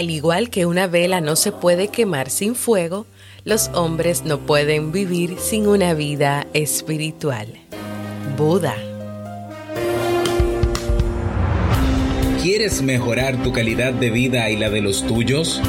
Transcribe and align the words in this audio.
Al 0.00 0.08
igual 0.08 0.48
que 0.48 0.64
una 0.64 0.86
vela 0.86 1.20
no 1.20 1.36
se 1.36 1.52
puede 1.52 1.88
quemar 1.88 2.30
sin 2.30 2.54
fuego, 2.54 3.04
los 3.44 3.68
hombres 3.74 4.24
no 4.24 4.38
pueden 4.38 4.92
vivir 4.92 5.36
sin 5.38 5.66
una 5.66 5.92
vida 5.92 6.46
espiritual. 6.54 7.48
Buda. 8.34 8.76
¿Quieres 12.42 12.80
mejorar 12.80 13.42
tu 13.42 13.52
calidad 13.52 13.92
de 13.92 14.08
vida 14.08 14.48
y 14.48 14.56
la 14.56 14.70
de 14.70 14.80
los 14.80 15.06
tuyos? 15.06 15.60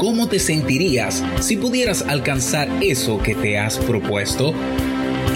¿Cómo 0.00 0.28
te 0.28 0.40
sentirías 0.40 1.22
si 1.38 1.56
pudieras 1.56 2.02
alcanzar 2.02 2.68
eso 2.82 3.22
que 3.22 3.36
te 3.36 3.60
has 3.60 3.78
propuesto? 3.78 4.54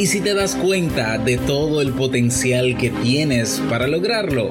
¿Y 0.00 0.06
si 0.06 0.20
te 0.20 0.34
das 0.34 0.56
cuenta 0.56 1.16
de 1.16 1.38
todo 1.38 1.80
el 1.80 1.92
potencial 1.92 2.76
que 2.76 2.90
tienes 2.90 3.62
para 3.70 3.86
lograrlo? 3.86 4.50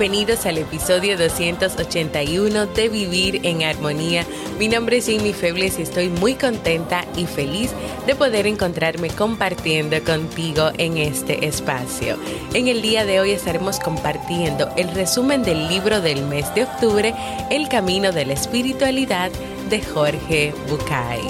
Bienvenidos 0.00 0.46
al 0.46 0.56
episodio 0.56 1.18
281 1.18 2.66
de 2.68 2.88
Vivir 2.88 3.40
en 3.42 3.64
Armonía. 3.64 4.24
Mi 4.58 4.66
nombre 4.66 4.96
es 4.96 5.04
Jamie 5.04 5.34
Febles 5.34 5.78
y 5.78 5.82
estoy 5.82 6.08
muy 6.08 6.36
contenta 6.36 7.04
y 7.18 7.26
feliz 7.26 7.72
de 8.06 8.14
poder 8.14 8.46
encontrarme 8.46 9.10
compartiendo 9.10 10.02
contigo 10.02 10.70
en 10.78 10.96
este 10.96 11.44
espacio. 11.46 12.16
En 12.54 12.68
el 12.68 12.80
día 12.80 13.04
de 13.04 13.20
hoy 13.20 13.32
estaremos 13.32 13.78
compartiendo 13.78 14.70
el 14.78 14.90
resumen 14.94 15.42
del 15.42 15.68
libro 15.68 16.00
del 16.00 16.24
mes 16.24 16.46
de 16.54 16.62
octubre, 16.62 17.14
El 17.50 17.68
Camino 17.68 18.10
de 18.10 18.24
la 18.24 18.32
Espiritualidad 18.32 19.30
de 19.68 19.82
Jorge 19.82 20.54
Bucay. 20.70 21.20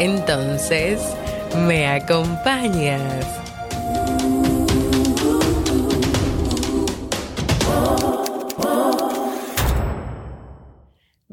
Entonces, 0.00 1.00
¿me 1.56 1.86
acompañas? 1.86 3.53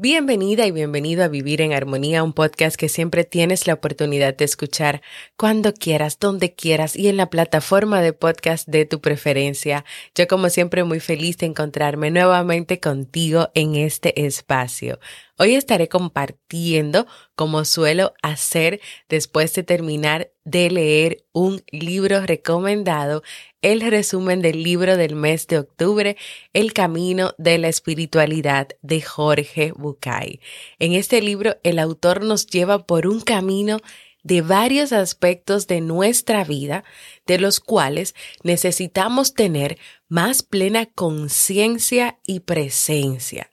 Bienvenida 0.02 0.66
y 0.66 0.72
bienvenido 0.72 1.22
a 1.22 1.28
Vivir 1.28 1.60
en 1.60 1.72
Armonía, 1.72 2.24
un 2.24 2.32
podcast 2.32 2.74
que 2.74 2.88
siempre 2.88 3.22
tienes 3.22 3.68
la 3.68 3.74
oportunidad 3.74 4.36
de 4.36 4.44
escuchar 4.44 5.00
cuando 5.36 5.72
quieras, 5.74 6.18
donde 6.18 6.56
quieras 6.56 6.96
y 6.96 7.06
en 7.06 7.16
la 7.16 7.30
plataforma 7.30 8.00
de 8.00 8.12
podcast 8.12 8.66
de 8.66 8.84
tu 8.84 9.00
preferencia. 9.00 9.84
Yo 10.16 10.26
como 10.26 10.48
siempre 10.48 10.82
muy 10.82 10.98
feliz 10.98 11.38
de 11.38 11.46
encontrarme 11.46 12.10
nuevamente 12.10 12.80
contigo 12.80 13.50
en 13.54 13.76
este 13.76 14.26
espacio. 14.26 14.98
Hoy 15.38 15.54
estaré 15.54 15.88
compartiendo, 15.88 17.06
como 17.34 17.64
suelo 17.64 18.12
hacer 18.22 18.80
después 19.08 19.54
de 19.54 19.62
terminar 19.62 20.30
de 20.44 20.70
leer 20.70 21.24
un 21.32 21.62
libro 21.70 22.20
recomendado, 22.20 23.22
el 23.62 23.80
resumen 23.80 24.42
del 24.42 24.62
libro 24.62 24.98
del 24.98 25.14
mes 25.14 25.46
de 25.46 25.58
octubre, 25.58 26.18
El 26.52 26.74
Camino 26.74 27.34
de 27.38 27.56
la 27.56 27.68
Espiritualidad 27.68 28.68
de 28.82 29.00
Jorge 29.00 29.72
Bucay. 29.74 30.40
En 30.78 30.92
este 30.92 31.22
libro, 31.22 31.56
el 31.62 31.78
autor 31.78 32.22
nos 32.22 32.46
lleva 32.46 32.86
por 32.86 33.06
un 33.06 33.22
camino 33.22 33.78
de 34.22 34.42
varios 34.42 34.92
aspectos 34.92 35.66
de 35.66 35.80
nuestra 35.80 36.44
vida, 36.44 36.84
de 37.26 37.38
los 37.38 37.58
cuales 37.58 38.14
necesitamos 38.42 39.32
tener 39.32 39.78
más 40.08 40.42
plena 40.42 40.86
conciencia 40.86 42.18
y 42.26 42.40
presencia 42.40 43.51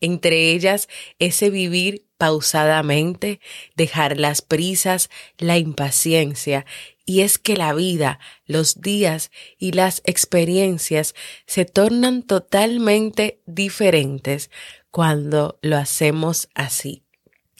entre 0.00 0.50
ellas 0.52 0.88
ese 1.18 1.50
vivir 1.50 2.06
pausadamente, 2.18 3.40
dejar 3.76 4.18
las 4.18 4.42
prisas, 4.42 5.10
la 5.38 5.58
impaciencia, 5.58 6.64
y 7.04 7.20
es 7.20 7.38
que 7.38 7.56
la 7.56 7.72
vida, 7.72 8.18
los 8.46 8.80
días 8.80 9.30
y 9.58 9.72
las 9.72 10.02
experiencias 10.04 11.14
se 11.46 11.64
tornan 11.64 12.22
totalmente 12.22 13.40
diferentes 13.46 14.50
cuando 14.90 15.58
lo 15.62 15.76
hacemos 15.76 16.48
así. 16.54 17.04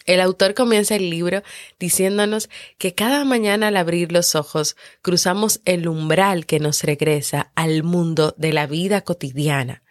El 0.05 0.21
autor 0.21 0.53
comienza 0.53 0.95
el 0.95 1.09
libro 1.09 1.43
diciéndonos 1.79 2.49
que 2.77 2.93
cada 2.93 3.25
mañana 3.25 3.67
al 3.67 3.77
abrir 3.77 4.11
los 4.11 4.35
ojos 4.35 4.75
cruzamos 5.01 5.61
el 5.65 5.87
umbral 5.87 6.45
que 6.45 6.59
nos 6.59 6.83
regresa 6.83 7.51
al 7.55 7.83
mundo 7.83 8.33
de 8.37 8.53
la 8.53 8.67
vida 8.67 9.01
cotidiana 9.01 9.83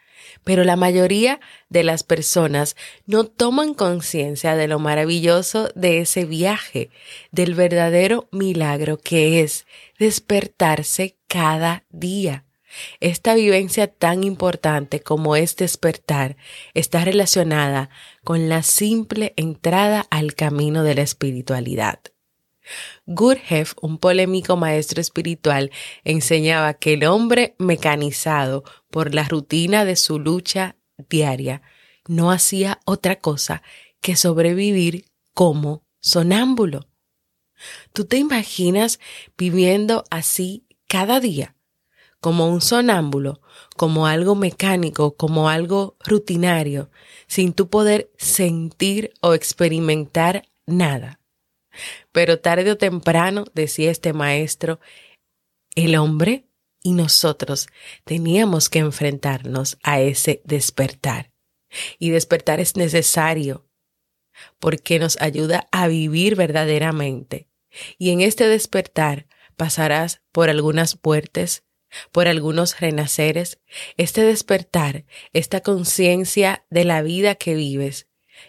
pero 0.46 0.62
la 0.62 0.76
mayoría 0.76 1.40
de 1.70 1.82
las 1.82 2.04
personas 2.04 2.76
no 3.04 3.24
toman 3.24 3.74
conciencia 3.74 4.54
de 4.54 4.68
lo 4.68 4.78
maravilloso 4.78 5.70
de 5.74 5.98
ese 5.98 6.24
viaje, 6.24 6.88
del 7.32 7.56
verdadero 7.56 8.28
milagro 8.30 8.96
que 8.96 9.40
es 9.40 9.66
despertarse 9.98 11.16
cada 11.26 11.82
día. 11.90 12.44
Esta 13.00 13.34
vivencia 13.34 13.88
tan 13.88 14.22
importante 14.22 15.00
como 15.00 15.34
es 15.34 15.56
despertar 15.56 16.36
está 16.74 17.04
relacionada 17.04 17.90
con 18.22 18.48
la 18.48 18.62
simple 18.62 19.34
entrada 19.36 20.06
al 20.10 20.34
camino 20.34 20.84
de 20.84 20.94
la 20.94 21.02
espiritualidad. 21.02 21.98
Gurdjieff, 23.06 23.74
un 23.80 23.98
polémico 23.98 24.56
maestro 24.56 25.00
espiritual, 25.00 25.70
enseñaba 26.04 26.74
que 26.74 26.94
el 26.94 27.04
hombre 27.04 27.54
mecanizado 27.58 28.64
por 28.90 29.14
la 29.14 29.24
rutina 29.24 29.84
de 29.84 29.96
su 29.96 30.18
lucha 30.18 30.76
diaria 31.08 31.62
no 32.08 32.30
hacía 32.30 32.80
otra 32.84 33.16
cosa 33.16 33.62
que 34.00 34.16
sobrevivir 34.16 35.06
como 35.34 35.84
sonámbulo. 36.00 36.88
¿Tú 37.92 38.04
te 38.04 38.18
imaginas 38.18 39.00
viviendo 39.36 40.04
así 40.10 40.66
cada 40.88 41.20
día? 41.20 41.54
Como 42.20 42.48
un 42.48 42.60
sonámbulo, 42.60 43.40
como 43.76 44.06
algo 44.06 44.34
mecánico, 44.34 45.16
como 45.16 45.48
algo 45.48 45.96
rutinario, 46.04 46.90
sin 47.26 47.52
tu 47.52 47.68
poder 47.68 48.10
sentir 48.16 49.12
o 49.20 49.34
experimentar 49.34 50.48
nada. 50.66 51.20
Pero 52.12 52.40
tarde 52.40 52.70
o 52.70 52.76
temprano, 52.76 53.44
decía 53.54 53.90
este 53.90 54.12
maestro, 54.12 54.80
el 55.74 55.96
hombre 55.96 56.46
y 56.82 56.92
nosotros 56.92 57.68
teníamos 58.04 58.68
que 58.68 58.78
enfrentarnos 58.78 59.78
a 59.82 60.00
ese 60.00 60.40
despertar. 60.44 61.32
Y 61.98 62.10
despertar 62.10 62.60
es 62.60 62.76
necesario 62.76 63.66
porque 64.58 64.98
nos 64.98 65.20
ayuda 65.20 65.68
a 65.72 65.88
vivir 65.88 66.36
verdaderamente. 66.36 67.48
Y 67.98 68.10
en 68.10 68.20
este 68.20 68.48
despertar 68.48 69.26
pasarás 69.56 70.22
por 70.32 70.50
algunas 70.50 70.96
puertas, 70.96 71.64
por 72.12 72.28
algunos 72.28 72.80
renaceres. 72.80 73.58
Este 73.96 74.22
despertar, 74.22 75.04
esta 75.32 75.60
conciencia 75.60 76.64
de 76.70 76.84
la 76.84 77.02
vida 77.02 77.34
que 77.34 77.54
vives, 77.54 78.06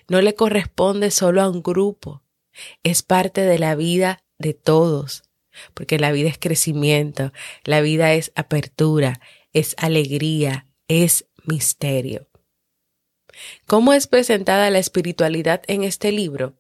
no 0.08 0.22
le 0.22 0.36
corresponde 0.36 1.12
solo 1.12 1.42
a 1.42 1.50
un 1.50 1.64
grupo, 1.64 2.24
es 2.84 3.04
parte 3.04 3.42
de 3.42 3.60
la 3.60 3.76
vida 3.76 4.24
de 4.38 4.54
todos, 4.54 5.24
porque 5.74 6.00
la 6.00 6.12
vida 6.12 6.30
es 6.30 6.38
crecimiento, 6.38 7.32
la 7.64 7.82
vida 7.82 8.14
es 8.14 8.32
apertura, 8.36 9.20
es 9.54 9.76
alegría, 9.78 10.68
es 10.88 11.26
misterio. 11.46 12.28
¿Cómo 13.66 13.94
es 13.94 14.08
presentada 14.08 14.70
la 14.70 14.80
espiritualidad 14.80 15.62
en 15.68 15.84
este 15.84 16.12
libro? 16.12 16.56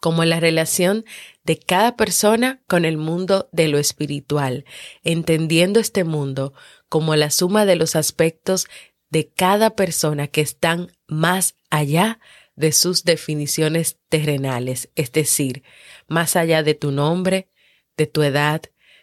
Como 0.00 0.24
la 0.24 0.40
relación 0.40 1.04
de 1.44 1.58
cada 1.58 1.96
persona 1.96 2.62
con 2.66 2.84
el 2.84 2.96
mundo 2.96 3.48
de 3.52 3.68
lo 3.68 3.78
espiritual, 3.78 4.64
entendiendo 5.04 5.80
este 5.80 6.04
mundo 6.04 6.54
como 6.88 7.14
la 7.14 7.30
suma 7.30 7.66
de 7.66 7.76
los 7.76 7.94
aspectos 7.94 8.66
de 9.10 9.28
cada 9.28 9.76
persona 9.76 10.26
que 10.28 10.40
están 10.40 10.90
más 11.06 11.54
allá 11.70 12.18
de 12.54 12.72
sus 12.72 13.04
definiciones 13.04 13.98
terrenales, 14.08 14.90
es 14.94 15.12
decir, 15.12 15.62
más 16.06 16.36
allá 16.36 16.62
de 16.62 16.74
tu 16.74 16.90
nombre, 16.90 17.50
de 17.96 18.06
tu 18.06 18.22
edad, 18.22 18.62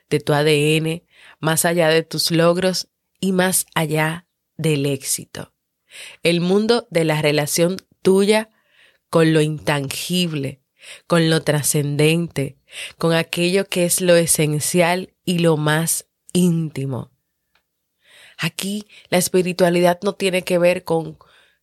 de 0.09 0.19
tu 0.19 0.33
ADN, 0.33 1.03
más 1.39 1.65
allá 1.65 1.89
de 1.89 2.03
tus 2.03 2.31
logros 2.31 2.89
y 3.19 3.31
más 3.31 3.65
allá 3.75 4.27
del 4.57 4.85
éxito. 4.85 5.53
El 6.23 6.41
mundo 6.41 6.87
de 6.91 7.03
la 7.03 7.21
relación 7.21 7.77
tuya 8.01 8.49
con 9.09 9.33
lo 9.33 9.41
intangible, 9.41 10.61
con 11.07 11.29
lo 11.29 11.41
trascendente, 11.41 12.57
con 12.97 13.13
aquello 13.13 13.65
que 13.65 13.85
es 13.85 14.01
lo 14.01 14.15
esencial 14.15 15.13
y 15.25 15.39
lo 15.39 15.57
más 15.57 16.07
íntimo. 16.33 17.11
Aquí 18.37 18.87
la 19.09 19.17
espiritualidad 19.17 19.99
no 20.03 20.13
tiene 20.13 20.43
que 20.43 20.57
ver 20.57 20.83
con 20.83 21.17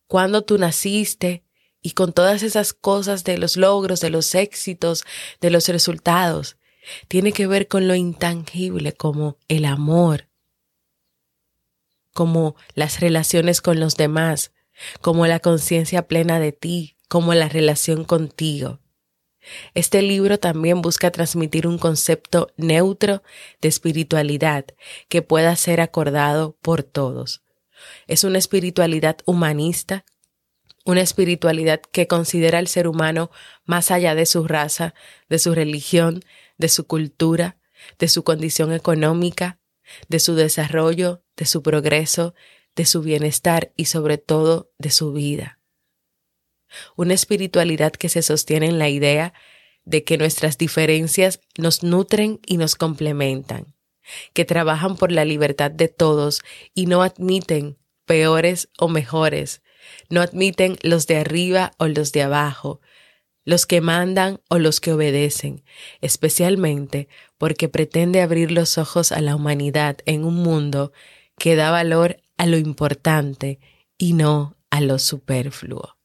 cuándo 0.05 0.43
tú 0.43 0.57
naciste 0.57 1.43
y 1.87 1.91
con 1.91 2.11
todas 2.11 2.43
esas 2.43 2.73
cosas 2.73 3.23
de 3.23 3.37
los 3.37 3.55
logros, 3.55 4.01
de 4.01 4.09
los 4.09 4.35
éxitos, 4.35 5.05
de 5.39 5.49
los 5.49 5.69
resultados. 5.69 6.57
Tiene 7.07 7.31
que 7.31 7.47
ver 7.47 7.69
con 7.69 7.87
lo 7.87 7.95
intangible 7.95 8.91
como 8.91 9.37
el 9.47 9.63
amor, 9.63 10.27
como 12.13 12.57
las 12.73 12.99
relaciones 12.99 13.61
con 13.61 13.79
los 13.79 13.95
demás, 13.95 14.51
como 14.99 15.27
la 15.27 15.39
conciencia 15.39 16.09
plena 16.09 16.41
de 16.41 16.51
ti, 16.51 16.97
como 17.07 17.33
la 17.33 17.47
relación 17.47 18.03
contigo. 18.03 18.81
Este 19.73 20.01
libro 20.01 20.39
también 20.39 20.81
busca 20.81 21.09
transmitir 21.09 21.67
un 21.67 21.77
concepto 21.77 22.51
neutro 22.57 23.23
de 23.61 23.69
espiritualidad 23.69 24.65
que 25.07 25.21
pueda 25.21 25.55
ser 25.55 25.79
acordado 25.79 26.57
por 26.61 26.83
todos. 26.83 27.43
Es 28.07 28.25
una 28.25 28.39
espiritualidad 28.39 29.19
humanista, 29.23 30.03
una 30.87 31.01
espiritualidad 31.01 31.81
que 31.81 32.07
considera 32.07 32.59
al 32.59 32.67
ser 32.69 32.87
humano 32.87 33.29
más 33.65 33.91
allá 33.91 34.15
de 34.15 34.25
su 34.25 34.47
raza, 34.47 34.93
de 35.27 35.37
su 35.37 35.53
religión, 35.53 36.23
de 36.57 36.69
su 36.69 36.87
cultura, 36.87 37.57
de 37.99 38.07
su 38.07 38.23
condición 38.23 38.71
económica, 38.71 39.59
de 40.07 40.21
su 40.21 40.35
desarrollo, 40.35 41.21
de 41.35 41.45
su 41.45 41.61
progreso, 41.61 42.35
de 42.73 42.85
su 42.85 43.01
bienestar 43.01 43.73
y 43.75 43.85
sobre 43.85 44.17
todo 44.17 44.71
de 44.77 44.89
su 44.91 45.11
vida. 45.11 45.59
Una 46.95 47.15
espiritualidad 47.15 47.91
que 47.91 48.07
se 48.07 48.21
sostiene 48.21 48.67
en 48.67 48.79
la 48.79 48.87
idea 48.87 49.33
de 49.83 50.05
que 50.05 50.17
nuestras 50.17 50.57
diferencias 50.57 51.41
nos 51.57 51.83
nutren 51.83 52.39
y 52.45 52.55
nos 52.55 52.75
complementan, 52.75 53.75
que 54.31 54.45
trabajan 54.45 54.95
por 54.95 55.11
la 55.11 55.25
libertad 55.25 55.69
de 55.69 55.89
todos 55.89 56.43
y 56.73 56.85
no 56.85 57.01
admiten 57.01 57.77
peores 58.05 58.69
o 58.77 58.87
mejores, 58.87 59.61
no 60.09 60.21
admiten 60.21 60.77
los 60.81 61.07
de 61.07 61.17
arriba 61.17 61.73
o 61.77 61.87
los 61.87 62.11
de 62.11 62.23
abajo, 62.23 62.81
los 63.45 63.65
que 63.65 63.79
mandan 63.79 64.41
o 64.49 64.59
los 64.59 64.81
que 64.81 64.91
obedecen, 64.91 65.63
especialmente 66.01 67.07
porque 67.37 67.69
pretende 67.69 68.21
abrir 68.21 68.51
los 68.51 68.77
ojos 68.77 69.11
a 69.11 69.21
la 69.21 69.35
humanidad 69.35 69.99
en 70.05 70.25
un 70.25 70.35
mundo 70.35 70.91
que 71.37 71.55
da 71.55 71.71
valor 71.71 72.17
a 72.37 72.45
lo 72.45 72.57
importante 72.57 73.59
y 73.97 74.13
no 74.13 74.57
a 74.69 74.81
lo 74.81 74.99
superfluo. 74.99 75.97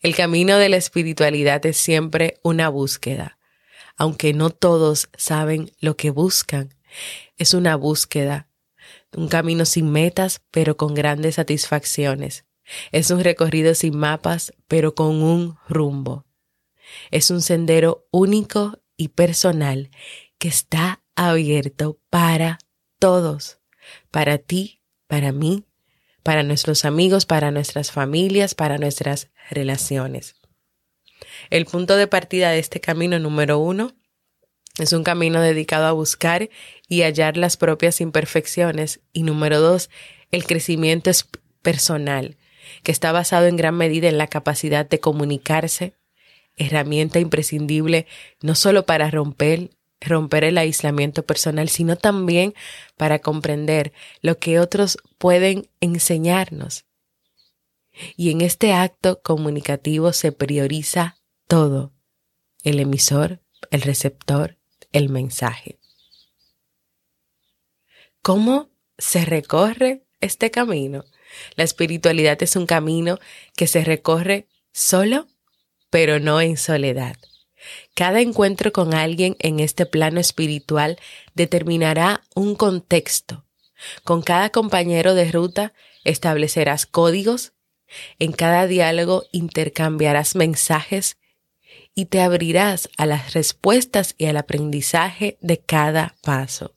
El 0.00 0.14
camino 0.14 0.56
de 0.58 0.68
la 0.68 0.76
espiritualidad 0.76 1.64
es 1.66 1.76
siempre 1.76 2.38
una 2.42 2.68
búsqueda, 2.68 3.38
aunque 3.96 4.32
no 4.32 4.50
todos 4.50 5.08
saben 5.16 5.72
lo 5.80 5.96
que 5.96 6.10
buscan. 6.10 6.74
Es 7.36 7.54
una 7.54 7.76
búsqueda, 7.76 8.48
un 9.16 9.28
camino 9.28 9.64
sin 9.64 9.90
metas, 9.90 10.42
pero 10.50 10.76
con 10.76 10.94
grandes 10.94 11.36
satisfacciones. 11.36 12.44
Es 12.92 13.10
un 13.10 13.22
recorrido 13.22 13.74
sin 13.74 13.96
mapas, 13.96 14.52
pero 14.68 14.94
con 14.94 15.22
un 15.22 15.56
rumbo. 15.68 16.26
Es 17.10 17.30
un 17.30 17.42
sendero 17.42 18.06
único 18.10 18.80
y 18.96 19.08
personal 19.08 19.90
que 20.38 20.48
está 20.48 21.02
abierto 21.16 22.00
para 22.10 22.58
todos, 22.98 23.58
para 24.10 24.38
ti, 24.38 24.80
para 25.06 25.32
mí, 25.32 25.64
para 26.22 26.42
nuestros 26.42 26.84
amigos, 26.84 27.26
para 27.26 27.50
nuestras 27.50 27.92
familias, 27.92 28.54
para 28.54 28.78
nuestras 28.78 29.30
relaciones. 29.50 30.36
El 31.50 31.66
punto 31.66 31.96
de 31.96 32.06
partida 32.06 32.50
de 32.50 32.58
este 32.58 32.80
camino 32.80 33.18
número 33.18 33.58
uno 33.58 33.94
es 34.78 34.92
un 34.92 35.04
camino 35.04 35.40
dedicado 35.40 35.86
a 35.86 35.92
buscar 35.92 36.48
y 36.88 37.02
hallar 37.02 37.36
las 37.36 37.56
propias 37.56 38.00
imperfecciones. 38.00 39.00
Y 39.12 39.22
número 39.22 39.60
dos, 39.60 39.88
el 40.32 40.44
crecimiento 40.46 41.10
es 41.10 41.28
personal, 41.62 42.36
que 42.82 42.92
está 42.92 43.12
basado 43.12 43.46
en 43.46 43.56
gran 43.56 43.76
medida 43.76 44.08
en 44.08 44.18
la 44.18 44.26
capacidad 44.26 44.88
de 44.88 45.00
comunicarse, 45.00 45.94
herramienta 46.56 47.18
imprescindible 47.18 48.06
no 48.40 48.54
solo 48.54 48.86
para 48.86 49.10
romper, 49.10 49.70
romper 50.00 50.44
el 50.44 50.58
aislamiento 50.58 51.24
personal, 51.24 51.68
sino 51.68 51.96
también 51.96 52.54
para 52.96 53.18
comprender 53.18 53.92
lo 54.20 54.38
que 54.38 54.60
otros 54.60 54.98
pueden 55.18 55.68
enseñarnos. 55.80 56.84
Y 58.16 58.30
en 58.30 58.40
este 58.40 58.72
acto 58.72 59.22
comunicativo 59.22 60.12
se 60.12 60.32
prioriza 60.32 61.16
todo, 61.46 61.92
el 62.62 62.80
emisor, 62.80 63.40
el 63.70 63.82
receptor, 63.82 64.58
el 64.92 65.08
mensaje. 65.08 65.78
¿Cómo 68.22 68.70
se 68.96 69.24
recorre 69.24 70.06
este 70.20 70.50
camino? 70.50 71.04
La 71.56 71.64
espiritualidad 71.64 72.42
es 72.42 72.56
un 72.56 72.66
camino 72.66 73.18
que 73.56 73.66
se 73.66 73.84
recorre 73.84 74.46
solo, 74.72 75.26
pero 75.90 76.20
no 76.20 76.40
en 76.40 76.56
soledad. 76.56 77.16
Cada 77.94 78.20
encuentro 78.20 78.72
con 78.72 78.94
alguien 78.94 79.36
en 79.38 79.60
este 79.60 79.86
plano 79.86 80.20
espiritual 80.20 80.98
determinará 81.34 82.22
un 82.34 82.54
contexto. 82.54 83.44
Con 84.02 84.22
cada 84.22 84.50
compañero 84.50 85.14
de 85.14 85.30
ruta 85.30 85.72
establecerás 86.04 86.86
códigos, 86.86 87.52
en 88.18 88.32
cada 88.32 88.66
diálogo 88.66 89.24
intercambiarás 89.32 90.34
mensajes 90.34 91.16
y 91.94 92.06
te 92.06 92.20
abrirás 92.20 92.88
a 92.96 93.06
las 93.06 93.34
respuestas 93.34 94.14
y 94.18 94.26
al 94.26 94.36
aprendizaje 94.36 95.38
de 95.40 95.58
cada 95.60 96.16
paso. 96.22 96.74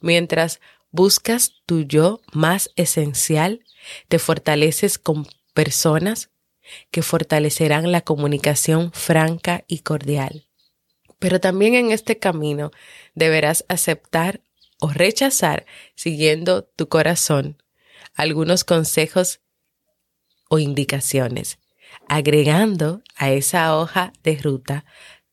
Mientras 0.00 0.60
buscas 0.92 1.54
tu 1.66 1.82
yo 1.82 2.20
más 2.32 2.70
esencial, 2.76 3.64
te 4.08 4.18
fortaleces 4.18 4.98
con 4.98 5.26
personas 5.54 6.30
que 6.90 7.02
fortalecerán 7.02 7.90
la 7.90 8.02
comunicación 8.02 8.92
franca 8.92 9.64
y 9.66 9.80
cordial. 9.80 10.46
Pero 11.18 11.40
también 11.40 11.74
en 11.74 11.90
este 11.90 12.18
camino 12.18 12.70
deberás 13.14 13.64
aceptar 13.68 14.40
o 14.80 14.88
rechazar, 14.88 15.66
siguiendo 15.94 16.64
tu 16.64 16.88
corazón, 16.88 17.62
algunos 18.14 18.64
consejos 18.64 19.40
o 20.48 20.58
indicaciones, 20.58 21.58
agregando 22.08 23.02
a 23.16 23.32
esa 23.32 23.76
hoja 23.76 24.12
de 24.22 24.36
ruta 24.36 24.84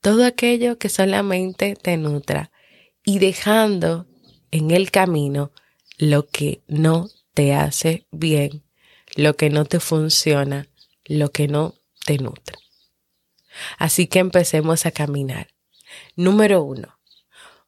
todo 0.01 0.25
aquello 0.25 0.77
que 0.77 0.89
solamente 0.89 1.75
te 1.75 1.97
nutra 1.97 2.51
y 3.03 3.19
dejando 3.19 4.07
en 4.51 4.71
el 4.71 4.91
camino 4.91 5.51
lo 5.97 6.27
que 6.27 6.61
no 6.67 7.09
te 7.33 7.53
hace 7.53 8.05
bien, 8.11 8.63
lo 9.15 9.35
que 9.35 9.49
no 9.49 9.65
te 9.65 9.79
funciona, 9.79 10.67
lo 11.05 11.31
que 11.31 11.47
no 11.47 11.75
te 12.05 12.17
nutre. 12.17 12.57
Así 13.77 14.07
que 14.07 14.19
empecemos 14.19 14.85
a 14.85 14.91
caminar. 14.91 15.49
Número 16.15 16.63
uno, 16.63 16.99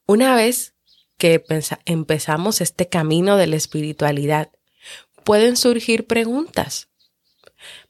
una 0.06 0.36
vez 0.36 0.76
que 1.18 1.44
empezamos 1.86 2.62
este 2.62 2.90
camino 2.90 3.38
de 3.38 3.48
la 3.48 3.56
espiritualidad, 3.56 4.52
pueden 5.24 5.58
surgir 5.58 6.08
preguntas. 6.08 6.90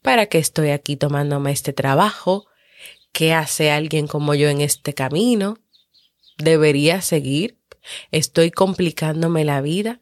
¿Para 0.02 0.26
qué 0.26 0.38
estoy 0.38 0.70
aquí 0.70 0.96
tomándome 0.96 1.50
este 1.50 1.72
trabajo? 1.72 2.46
¿Qué 3.12 3.32
hace 3.32 3.70
alguien 3.70 4.06
como 4.06 4.34
yo 4.34 4.48
en 4.48 4.60
este 4.60 4.94
camino? 4.94 5.58
¿Debería 6.38 7.00
seguir? 7.00 7.61
¿Estoy 8.10 8.50
complicándome 8.50 9.44
la 9.44 9.60
vida? 9.60 10.00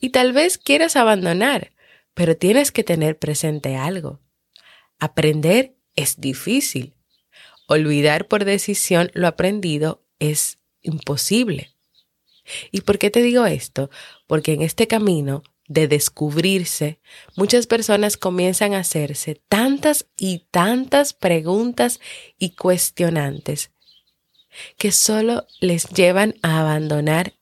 Y 0.00 0.10
tal 0.10 0.32
vez 0.32 0.58
quieras 0.58 0.96
abandonar, 0.96 1.72
pero 2.14 2.36
tienes 2.36 2.72
que 2.72 2.84
tener 2.84 3.18
presente 3.18 3.76
algo. 3.76 4.20
Aprender 4.98 5.76
es 5.94 6.20
difícil. 6.20 6.94
Olvidar 7.66 8.26
por 8.26 8.44
decisión 8.44 9.10
lo 9.14 9.26
aprendido 9.26 10.02
es 10.18 10.58
imposible. 10.82 11.74
¿Y 12.72 12.80
por 12.80 12.98
qué 12.98 13.10
te 13.10 13.22
digo 13.22 13.46
esto? 13.46 13.90
Porque 14.26 14.52
en 14.52 14.62
este 14.62 14.88
camino 14.88 15.42
de 15.68 15.86
descubrirse, 15.86 16.98
muchas 17.36 17.68
personas 17.68 18.16
comienzan 18.16 18.74
a 18.74 18.80
hacerse 18.80 19.40
tantas 19.48 20.06
y 20.16 20.46
tantas 20.50 21.12
preguntas 21.12 22.00
y 22.38 22.56
cuestionantes 22.56 23.70
que 24.76 24.92
solo 24.92 25.46
les 25.60 25.88
llevan 25.88 26.34
a 26.42 26.60
abandonar 26.60 27.34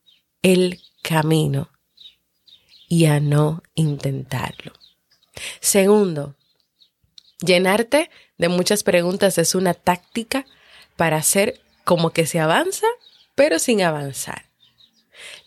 el 0.42 0.80
camino 1.02 1.70
y 2.88 3.06
a 3.06 3.20
no 3.20 3.62
intentarlo. 3.74 4.72
Segundo, 5.60 6.34
Llenarte 7.40 8.10
de 8.36 8.48
muchas 8.48 8.82
preguntas 8.82 9.38
es 9.38 9.54
una 9.54 9.74
táctica 9.74 10.44
para 10.96 11.18
hacer 11.18 11.60
como 11.84 12.10
que 12.10 12.26
se 12.26 12.40
avanza, 12.40 12.86
pero 13.34 13.60
sin 13.60 13.82
avanzar. 13.82 14.46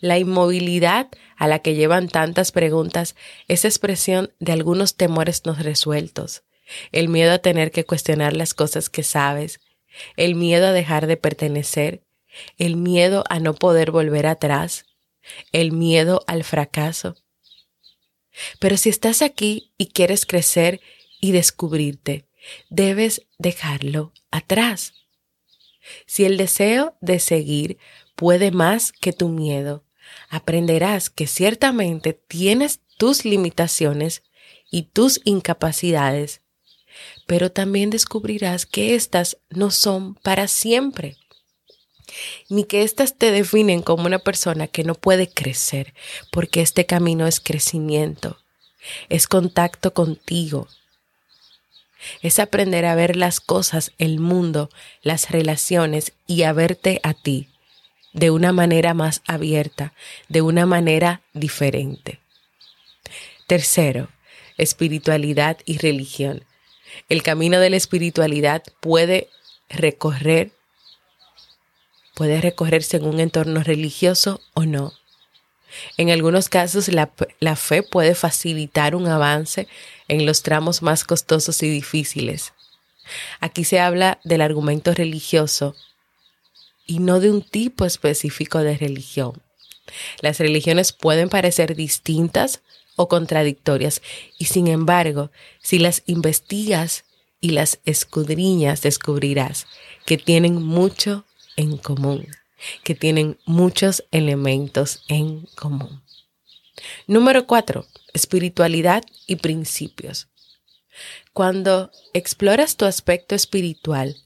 La 0.00 0.18
inmovilidad 0.18 1.08
a 1.36 1.48
la 1.48 1.58
que 1.58 1.74
llevan 1.74 2.08
tantas 2.08 2.50
preguntas 2.50 3.14
es 3.46 3.64
expresión 3.64 4.32
de 4.38 4.52
algunos 4.52 4.96
temores 4.96 5.44
no 5.44 5.54
resueltos, 5.54 6.42
el 6.92 7.08
miedo 7.08 7.32
a 7.32 7.38
tener 7.38 7.70
que 7.70 7.84
cuestionar 7.84 8.34
las 8.34 8.54
cosas 8.54 8.88
que 8.88 9.02
sabes, 9.02 9.60
el 10.16 10.34
miedo 10.34 10.68
a 10.68 10.72
dejar 10.72 11.06
de 11.06 11.16
pertenecer, 11.16 12.02
el 12.58 12.76
miedo 12.76 13.24
a 13.28 13.38
no 13.38 13.54
poder 13.54 13.90
volver 13.90 14.26
atrás, 14.26 14.86
el 15.52 15.72
miedo 15.72 16.22
al 16.26 16.44
fracaso. 16.44 17.16
Pero 18.58 18.76
si 18.76 18.88
estás 18.88 19.22
aquí 19.22 19.72
y 19.76 19.88
quieres 19.88 20.26
crecer 20.26 20.80
y 21.20 21.32
descubrirte, 21.32 22.26
debes 22.70 23.22
dejarlo 23.38 24.12
atrás. 24.30 24.94
Si 26.06 26.24
el 26.24 26.36
deseo 26.36 26.96
de 27.00 27.18
seguir 27.18 27.78
puede 28.16 28.50
más 28.50 28.92
que 28.92 29.12
tu 29.12 29.28
miedo, 29.28 29.84
aprenderás 30.28 31.10
que 31.10 31.26
ciertamente 31.26 32.12
tienes 32.12 32.80
tus 32.98 33.24
limitaciones 33.24 34.22
y 34.70 34.84
tus 34.84 35.20
incapacidades, 35.24 36.40
pero 37.26 37.50
también 37.50 37.90
descubrirás 37.90 38.66
que 38.66 38.94
éstas 38.94 39.38
no 39.50 39.70
son 39.70 40.14
para 40.16 40.48
siempre, 40.48 41.16
ni 42.48 42.64
que 42.64 42.82
éstas 42.82 43.16
te 43.16 43.30
definen 43.30 43.82
como 43.82 44.06
una 44.06 44.18
persona 44.18 44.66
que 44.66 44.84
no 44.84 44.94
puede 44.94 45.28
crecer, 45.28 45.94
porque 46.30 46.60
este 46.60 46.86
camino 46.86 47.26
es 47.26 47.40
crecimiento, 47.40 48.38
es 49.08 49.26
contacto 49.26 49.94
contigo, 49.94 50.68
es 52.20 52.38
aprender 52.38 52.84
a 52.84 52.94
ver 52.94 53.16
las 53.16 53.40
cosas, 53.40 53.92
el 53.98 54.18
mundo, 54.18 54.70
las 55.02 55.30
relaciones 55.30 56.12
y 56.26 56.42
a 56.42 56.52
verte 56.52 57.00
a 57.02 57.14
ti 57.14 57.48
de 58.12 58.30
una 58.30 58.52
manera 58.52 58.94
más 58.94 59.22
abierta, 59.26 59.94
de 60.28 60.42
una 60.42 60.66
manera 60.66 61.22
diferente. 61.32 62.20
Tercero, 63.46 64.08
espiritualidad 64.58 65.58
y 65.64 65.78
religión. 65.78 66.44
El 67.08 67.22
camino 67.22 67.58
de 67.58 67.70
la 67.70 67.76
espiritualidad 67.76 68.62
puede 68.80 69.28
recorrer, 69.68 70.52
puede 72.14 72.40
recorrerse 72.40 72.98
en 72.98 73.04
un 73.04 73.20
entorno 73.20 73.62
religioso 73.62 74.40
o 74.54 74.64
no. 74.64 74.92
En 75.96 76.10
algunos 76.10 76.48
casos 76.48 76.88
la, 76.88 77.10
la, 77.40 77.56
fe 77.56 77.82
puede 77.82 78.14
facilitar 78.14 78.94
un 78.94 79.06
avance 79.06 79.68
en 80.08 80.26
los 80.26 80.42
tramos 80.42 80.82
más 80.82 81.04
costosos 81.04 81.62
y 81.62 81.68
difíciles. 81.70 82.52
Aquí 83.40 83.64
se 83.64 83.80
habla 83.80 84.20
del 84.22 84.42
argumento 84.42 84.92
religioso 84.92 85.74
y 86.86 86.98
no 86.98 87.20
de 87.20 87.30
un 87.30 87.42
tipo 87.42 87.86
específico 87.86 88.58
de 88.58 88.76
religión. 88.76 89.40
Las 90.20 90.38
religiones 90.38 90.92
pueden 90.92 91.28
parecer 91.28 91.74
distintas 91.74 92.60
o 92.96 93.08
contradictorias 93.08 94.02
y 94.38 94.46
sin 94.46 94.66
embargo, 94.66 95.30
si 95.62 95.78
las 95.78 96.02
investigas 96.06 97.04
y 97.40 97.50
las 97.50 97.80
escudriñas, 97.84 98.82
descubrirás 98.82 99.66
que 100.06 100.16
tienen 100.18 100.62
mucho 100.62 101.24
en 101.56 101.76
común, 101.76 102.26
que 102.84 102.94
tienen 102.94 103.38
muchos 103.44 104.04
elementos 104.10 105.04
en 105.08 105.46
común. 105.56 106.02
Número 107.06 107.46
cuatro, 107.46 107.86
espiritualidad 108.12 109.04
y 109.26 109.36
principios. 109.36 110.28
Cuando 111.32 111.90
exploras 112.12 112.76
tu 112.76 112.84
aspecto 112.84 113.34
espiritual, 113.34 114.16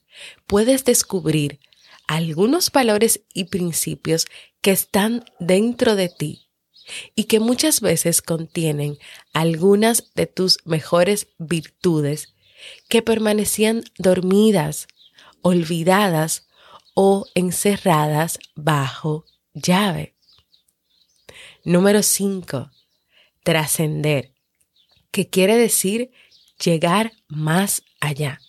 puedes 0.46 0.84
descubrir 0.84 1.60
algunos 2.06 2.70
valores 2.70 3.22
y 3.32 3.44
principios 3.44 4.26
que 4.60 4.72
están 4.72 5.24
dentro 5.38 5.96
de 5.96 6.08
ti 6.08 6.45
y 7.14 7.24
que 7.24 7.40
muchas 7.40 7.80
veces 7.80 8.22
contienen 8.22 8.98
algunas 9.32 10.12
de 10.14 10.26
tus 10.26 10.58
mejores 10.64 11.28
virtudes 11.38 12.34
que 12.88 13.02
permanecían 13.02 13.84
dormidas, 13.98 14.88
olvidadas 15.42 16.46
o 16.94 17.26
encerradas 17.34 18.38
bajo 18.54 19.24
llave. 19.54 20.14
Número 21.64 22.02
5. 22.02 22.70
Trascender, 23.42 24.32
que 25.10 25.28
quiere 25.28 25.56
decir 25.56 26.10
llegar 26.62 27.12
más 27.28 27.82
allá. 28.00 28.40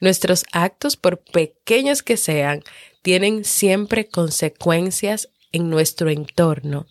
Nuestros 0.00 0.44
actos, 0.52 0.96
por 0.96 1.22
pequeños 1.22 2.02
que 2.02 2.16
sean, 2.16 2.62
tienen 3.02 3.44
siempre 3.44 4.08
consecuencias 4.08 5.28
en 5.52 5.70
nuestro 5.70 6.10
entorno. 6.10 6.86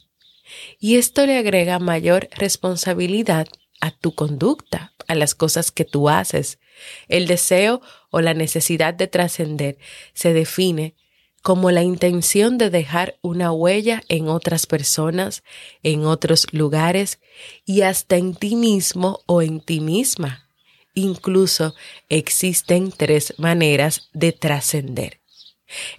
Y 0.80 0.98
esto 0.98 1.25
le 1.25 1.38
agrega 1.38 1.80
mayor 1.80 2.30
responsabilidad 2.36 3.48
a 3.82 3.92
tu 3.92 4.14
conducta, 4.16 4.94
a 5.08 5.16
las 5.16 5.36
cosas 5.36 5.72
que 5.72 5.86
tú 5.86 6.10
haces. 6.10 6.60
El 7.08 7.28
deseo 7.28 7.82
o 8.10 8.22
la 8.22 8.34
necesidad 8.34 8.94
de 8.94 9.08
trascender 9.08 9.78
se 10.14 10.34
define 10.34 10.96
como 11.42 11.70
la 11.70 11.84
intención 11.84 12.58
de 12.58 12.72
dejar 12.72 13.20
una 13.22 13.52
huella 13.52 14.02
en 14.10 14.30
otras 14.30 14.66
personas, 14.66 15.44
en 15.84 16.06
otros 16.06 16.48
lugares 16.52 17.20
y 17.66 17.82
hasta 17.82 18.18
en 18.18 18.34
ti 18.34 18.56
mismo 18.56 19.20
o 19.28 19.44
en 19.44 19.60
ti 19.60 19.80
misma. 19.80 20.50
Incluso 20.96 21.75
existen 22.10 22.92
tres 22.92 23.36
maneras 23.38 24.10
de 24.14 24.32
trascender. 24.32 25.22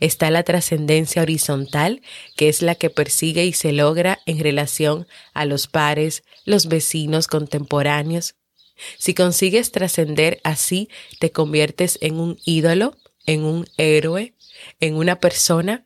Está 0.01 0.31
la 0.31 0.43
trascendencia 0.43 1.23
horizontal, 1.23 2.03
que 2.37 2.49
es 2.49 2.63
la 2.63 2.75
que 2.75 2.91
persigue 2.91 3.45
y 3.45 3.53
se 3.53 3.73
logra 3.73 4.21
en 4.27 4.39
relación 4.39 5.07
a 5.35 5.45
los 5.45 5.67
pares, 5.67 6.23
los 6.45 6.67
vecinos 6.67 7.27
contemporáneos. 7.27 8.37
Si 8.99 9.15
consigues 9.15 9.73
trascender 9.73 10.41
así, 10.45 10.89
te 11.19 11.33
conviertes 11.33 11.99
en 12.01 12.21
un 12.21 12.39
ídolo, 12.45 12.97
en 13.27 13.45
un 13.45 13.67
héroe, 13.77 14.35
en 14.81 14.95
una 14.95 15.19
persona 15.19 15.85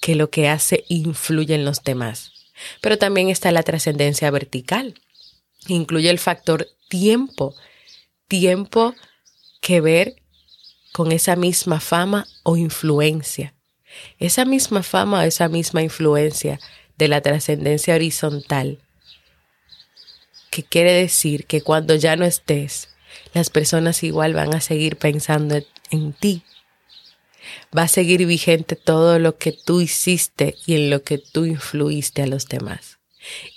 que 0.00 0.14
lo 0.14 0.30
que 0.30 0.48
hace 0.48 0.84
influye 0.88 1.54
en 1.54 1.64
los 1.64 1.82
demás. 1.82 2.32
Pero 2.80 2.98
también 2.98 3.28
está 3.28 3.52
la 3.52 3.62
trascendencia 3.62 4.30
vertical. 4.30 5.00
Incluye 5.66 6.10
el 6.10 6.18
factor 6.18 6.68
tiempo, 6.88 7.54
tiempo 8.28 8.94
que 9.60 9.80
ver 9.80 10.16
con 10.94 11.10
esa 11.10 11.34
misma 11.34 11.80
fama 11.80 12.28
o 12.44 12.56
influencia. 12.56 13.52
Esa 14.20 14.44
misma 14.44 14.84
fama 14.84 15.18
o 15.18 15.22
esa 15.22 15.48
misma 15.48 15.82
influencia 15.82 16.60
de 16.96 17.08
la 17.08 17.20
trascendencia 17.20 17.96
horizontal, 17.96 18.78
que 20.52 20.62
quiere 20.62 20.92
decir 20.92 21.46
que 21.46 21.62
cuando 21.62 21.96
ya 21.96 22.14
no 22.14 22.24
estés, 22.24 22.90
las 23.32 23.50
personas 23.50 24.04
igual 24.04 24.34
van 24.34 24.54
a 24.54 24.60
seguir 24.60 24.96
pensando 24.96 25.60
en 25.90 26.12
ti. 26.12 26.44
Va 27.76 27.82
a 27.82 27.88
seguir 27.88 28.24
vigente 28.24 28.76
todo 28.76 29.18
lo 29.18 29.36
que 29.36 29.50
tú 29.50 29.80
hiciste 29.80 30.54
y 30.64 30.76
en 30.76 30.90
lo 30.90 31.02
que 31.02 31.18
tú 31.18 31.44
influiste 31.44 32.22
a 32.22 32.28
los 32.28 32.46
demás. 32.46 33.00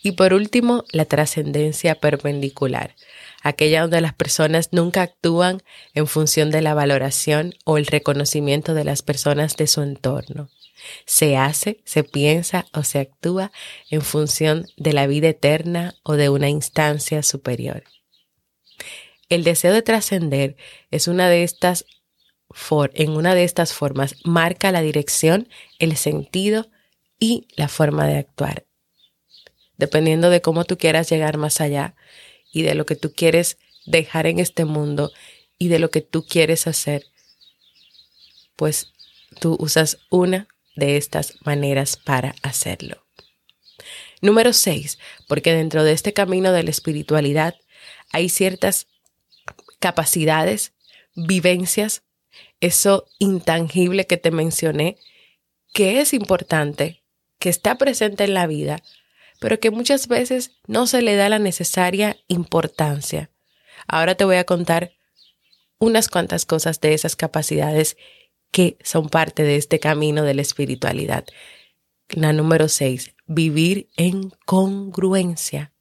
Y 0.01 0.13
por 0.13 0.33
último, 0.33 0.85
la 0.91 1.05
trascendencia 1.05 1.93
perpendicular, 1.93 2.95
aquella 3.47 3.81
donde 3.81 4.01
las 4.01 4.13
personas 4.13 4.69
nunca 4.71 5.01
actúan 5.01 5.61
en 5.93 6.07
función 6.07 6.51
de 6.51 6.61
la 6.61 6.73
valoración 6.73 7.53
o 7.65 7.77
el 7.77 7.85
reconocimiento 7.85 8.73
de 8.73 8.83
las 8.83 9.01
personas 9.01 9.57
de 9.57 9.67
su 9.67 9.81
entorno. 9.81 10.49
Se 11.05 11.37
hace, 11.37 11.81
se 11.85 12.03
piensa 12.03 12.65
o 12.73 12.83
se 12.83 12.99
actúa 12.99 13.51
en 13.89 14.01
función 14.01 14.67
de 14.77 14.93
la 14.93 15.07
vida 15.07 15.29
eterna 15.29 15.95
o 16.03 16.13
de 16.13 16.29
una 16.29 16.49
instancia 16.49 17.23
superior. 17.23 17.83
El 19.29 19.43
deseo 19.43 19.73
de 19.73 19.81
trascender 19.81 20.55
es 20.91 21.07
una 21.07 21.29
de 21.29 21.43
estas 21.43 21.85
en 22.93 23.11
una 23.11 23.35
de 23.35 23.43
estas 23.43 23.73
formas 23.73 24.15
marca 24.23 24.71
la 24.71 24.81
dirección, 24.81 25.49
el 25.79 25.97
sentido 25.97 26.67
y 27.19 27.45
la 27.57 27.67
forma 27.67 28.07
de 28.07 28.17
actuar 28.17 28.67
dependiendo 29.77 30.29
de 30.29 30.41
cómo 30.41 30.65
tú 30.65 30.77
quieras 30.77 31.09
llegar 31.09 31.37
más 31.37 31.61
allá 31.61 31.95
y 32.51 32.63
de 32.63 32.75
lo 32.75 32.85
que 32.85 32.95
tú 32.95 33.13
quieres 33.13 33.57
dejar 33.85 34.27
en 34.27 34.39
este 34.39 34.65
mundo 34.65 35.11
y 35.57 35.69
de 35.69 35.79
lo 35.79 35.89
que 35.89 36.01
tú 36.01 36.25
quieres 36.25 36.67
hacer, 36.67 37.05
pues 38.55 38.93
tú 39.39 39.57
usas 39.59 39.99
una 40.09 40.47
de 40.75 40.97
estas 40.97 41.35
maneras 41.45 41.97
para 41.97 42.35
hacerlo. 42.43 43.03
Número 44.21 44.53
6, 44.53 44.97
porque 45.27 45.53
dentro 45.53 45.83
de 45.83 45.91
este 45.91 46.13
camino 46.13 46.51
de 46.51 46.63
la 46.63 46.71
espiritualidad 46.71 47.55
hay 48.11 48.29
ciertas 48.29 48.87
capacidades, 49.79 50.73
vivencias, 51.15 52.03
eso 52.59 53.07
intangible 53.19 54.05
que 54.05 54.17
te 54.17 54.31
mencioné, 54.31 54.97
que 55.73 56.01
es 56.01 56.13
importante, 56.13 57.03
que 57.39 57.49
está 57.49 57.77
presente 57.77 58.23
en 58.23 58.33
la 58.33 58.47
vida, 58.47 58.81
pero 59.39 59.59
que 59.59 59.71
muchas 59.71 60.07
veces 60.07 60.51
no 60.67 60.87
se 60.87 61.01
le 61.01 61.15
da 61.15 61.29
la 61.29 61.39
necesaria 61.39 62.17
importancia. 62.27 63.29
Ahora 63.87 64.15
te 64.15 64.25
voy 64.25 64.37
a 64.37 64.45
contar 64.45 64.93
unas 65.79 66.07
cuantas 66.09 66.45
cosas 66.45 66.81
de 66.81 66.93
esas 66.93 67.15
capacidades 67.15 67.97
que 68.51 68.77
son 68.83 69.09
parte 69.09 69.43
de 69.43 69.57
este 69.57 69.79
camino 69.79 70.23
de 70.23 70.33
la 70.33 70.41
espiritualidad. 70.41 71.25
La 72.09 72.33
número 72.33 72.69
seis, 72.69 73.13
vivir 73.25 73.89
en 73.97 74.31
congruencia. 74.45 75.73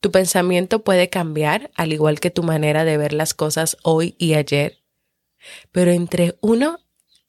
Tu 0.00 0.10
pensamiento 0.10 0.84
puede 0.84 1.08
cambiar, 1.08 1.70
al 1.74 1.92
igual 1.92 2.20
que 2.20 2.30
tu 2.30 2.42
manera 2.42 2.84
de 2.84 2.96
ver 2.96 3.12
las 3.12 3.34
cosas 3.34 3.76
hoy 3.82 4.14
y 4.18 4.34
ayer, 4.34 4.78
pero 5.72 5.90
entre 5.90 6.36
uno 6.40 6.78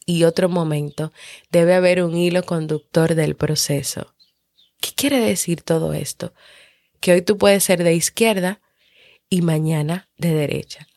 y 0.05 0.23
otro 0.23 0.49
momento 0.49 1.11
debe 1.51 1.73
haber 1.73 2.03
un 2.03 2.15
hilo 2.15 2.43
conductor 2.43 3.15
del 3.15 3.35
proceso. 3.35 4.13
¿Qué 4.79 4.91
quiere 4.95 5.19
decir 5.19 5.61
todo 5.61 5.93
esto? 5.93 6.33
Que 6.99 7.13
hoy 7.13 7.21
tú 7.21 7.37
puedes 7.37 7.63
ser 7.63 7.83
de 7.83 7.93
izquierda 7.93 8.61
y 9.29 9.41
mañana 9.41 10.09
de 10.17 10.33
derecha. 10.33 10.87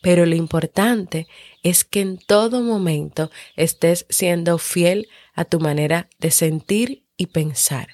Pero 0.00 0.26
lo 0.26 0.34
importante 0.34 1.26
es 1.62 1.84
que 1.84 2.00
en 2.00 2.18
todo 2.18 2.62
momento 2.62 3.30
estés 3.56 4.06
siendo 4.08 4.58
fiel 4.58 5.08
a 5.34 5.44
tu 5.44 5.60
manera 5.60 6.08
de 6.18 6.30
sentir 6.30 7.04
y 7.16 7.26
pensar. 7.26 7.88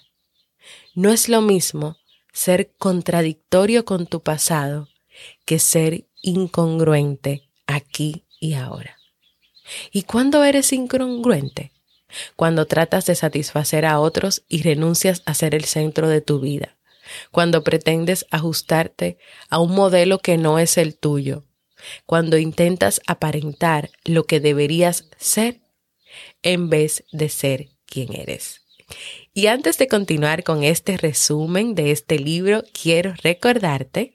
No 0.94 1.10
es 1.10 1.28
lo 1.28 1.40
mismo 1.40 1.96
ser 2.32 2.72
contradictorio 2.78 3.84
con 3.84 4.06
tu 4.06 4.20
pasado 4.20 4.88
que 5.44 5.58
ser 5.58 6.06
incongruente 6.20 7.48
aquí 7.66 8.24
y 8.40 8.54
ahora. 8.54 8.96
¿Y 9.92 10.02
cuándo 10.02 10.44
eres 10.44 10.72
incongruente? 10.72 11.72
Cuando 12.36 12.66
tratas 12.66 13.06
de 13.06 13.14
satisfacer 13.14 13.84
a 13.86 14.00
otros 14.00 14.44
y 14.48 14.62
renuncias 14.62 15.22
a 15.26 15.34
ser 15.34 15.54
el 15.54 15.64
centro 15.64 16.08
de 16.08 16.20
tu 16.20 16.40
vida. 16.40 16.76
Cuando 17.30 17.64
pretendes 17.64 18.26
ajustarte 18.30 19.18
a 19.50 19.58
un 19.58 19.72
modelo 19.72 20.18
que 20.18 20.36
no 20.36 20.58
es 20.58 20.78
el 20.78 20.96
tuyo. 20.96 21.44
Cuando 22.06 22.38
intentas 22.38 23.00
aparentar 23.06 23.90
lo 24.04 24.24
que 24.24 24.40
deberías 24.40 25.04
ser 25.18 25.60
en 26.42 26.70
vez 26.70 27.04
de 27.12 27.28
ser 27.28 27.68
quien 27.86 28.14
eres. 28.14 28.62
Y 29.32 29.46
antes 29.46 29.78
de 29.78 29.88
continuar 29.88 30.44
con 30.44 30.62
este 30.62 30.96
resumen 30.96 31.74
de 31.74 31.90
este 31.90 32.18
libro, 32.18 32.64
quiero 32.72 33.14
recordarte 33.22 34.14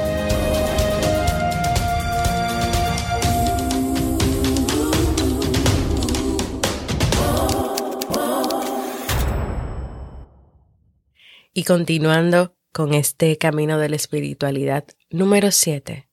Y 11.61 11.63
continuando 11.63 12.57
con 12.73 12.95
este 12.95 13.37
camino 13.37 13.77
de 13.77 13.87
la 13.87 13.95
espiritualidad, 13.95 14.83
número 15.11 15.51
siete, 15.51 16.09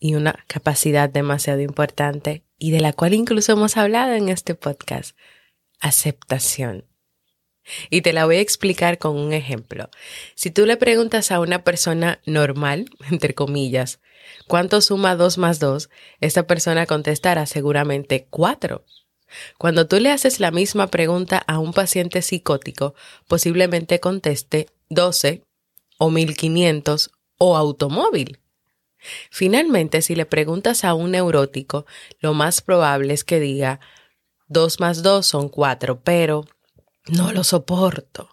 y 0.00 0.16
una 0.16 0.44
capacidad 0.48 1.08
demasiado 1.08 1.60
importante 1.60 2.44
y 2.58 2.72
de 2.72 2.80
la 2.80 2.94
cual 2.94 3.14
incluso 3.14 3.52
hemos 3.52 3.76
hablado 3.76 4.14
en 4.14 4.28
este 4.28 4.56
podcast, 4.56 5.16
aceptación. 5.78 6.84
Y 7.90 8.02
te 8.02 8.12
la 8.12 8.24
voy 8.24 8.38
a 8.38 8.40
explicar 8.40 8.98
con 8.98 9.16
un 9.16 9.32
ejemplo. 9.32 9.88
Si 10.34 10.50
tú 10.50 10.66
le 10.66 10.76
preguntas 10.76 11.30
a 11.30 11.38
una 11.38 11.62
persona 11.62 12.20
normal, 12.26 12.86
entre 13.12 13.36
comillas, 13.36 14.00
¿cuánto 14.48 14.80
suma 14.80 15.14
2 15.14 15.38
más 15.38 15.60
2? 15.60 15.90
Esta 16.20 16.48
persona 16.48 16.86
contestará 16.86 17.46
seguramente 17.46 18.26
4. 18.30 18.84
Cuando 19.58 19.86
tú 19.86 19.98
le 19.98 20.10
haces 20.10 20.40
la 20.40 20.50
misma 20.50 20.88
pregunta 20.88 21.38
a 21.38 21.58
un 21.58 21.72
paciente 21.72 22.22
psicótico, 22.22 22.94
posiblemente 23.28 24.00
conteste 24.00 24.68
12 24.88 25.42
o 25.98 26.10
1500 26.10 27.10
o 27.38 27.56
automóvil. 27.56 28.38
Finalmente, 29.30 30.02
si 30.02 30.14
le 30.14 30.26
preguntas 30.26 30.84
a 30.84 30.94
un 30.94 31.12
neurótico, 31.12 31.86
lo 32.20 32.34
más 32.34 32.62
probable 32.62 33.14
es 33.14 33.24
que 33.24 33.40
diga 33.40 33.80
2 34.48 34.80
más 34.80 35.02
2 35.02 35.26
son 35.26 35.48
4, 35.48 36.00
pero 36.02 36.44
no 37.08 37.32
lo 37.32 37.42
soporto. 37.42 38.28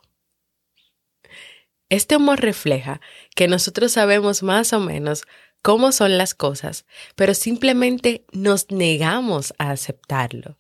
Este 1.89 2.17
humor 2.17 2.39
refleja 2.39 3.01
que 3.35 3.47
nosotros 3.47 3.93
sabemos 3.93 4.43
más 4.43 4.73
o 4.73 4.79
menos 4.79 5.23
cómo 5.63 5.91
son 5.91 6.19
las 6.19 6.35
cosas, 6.35 6.85
pero 7.15 7.33
simplemente 7.33 8.25
nos 8.31 8.69
negamos 8.69 9.53
a 9.57 9.71
aceptarlo. 9.71 10.58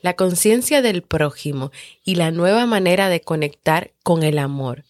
La 0.00 0.14
conciencia 0.14 0.82
del 0.82 1.02
prójimo 1.02 1.70
y 2.04 2.16
la 2.16 2.30
nueva 2.30 2.66
manera 2.66 3.08
de 3.08 3.20
conectar 3.20 3.92
con 4.02 4.22
el 4.22 4.38
amor 4.38 4.84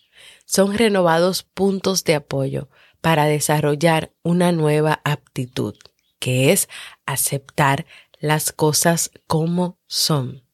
son 0.44 0.76
renovados 0.76 1.42
puntos 1.42 2.04
de 2.04 2.14
apoyo 2.14 2.68
para 3.00 3.24
desarrollar 3.26 4.12
una 4.22 4.52
nueva 4.52 5.00
aptitud, 5.04 5.74
que 6.18 6.52
es 6.52 6.68
aceptar 7.06 7.86
las 8.20 8.52
cosas 8.52 9.10
como 9.26 9.78
son. 9.86 10.44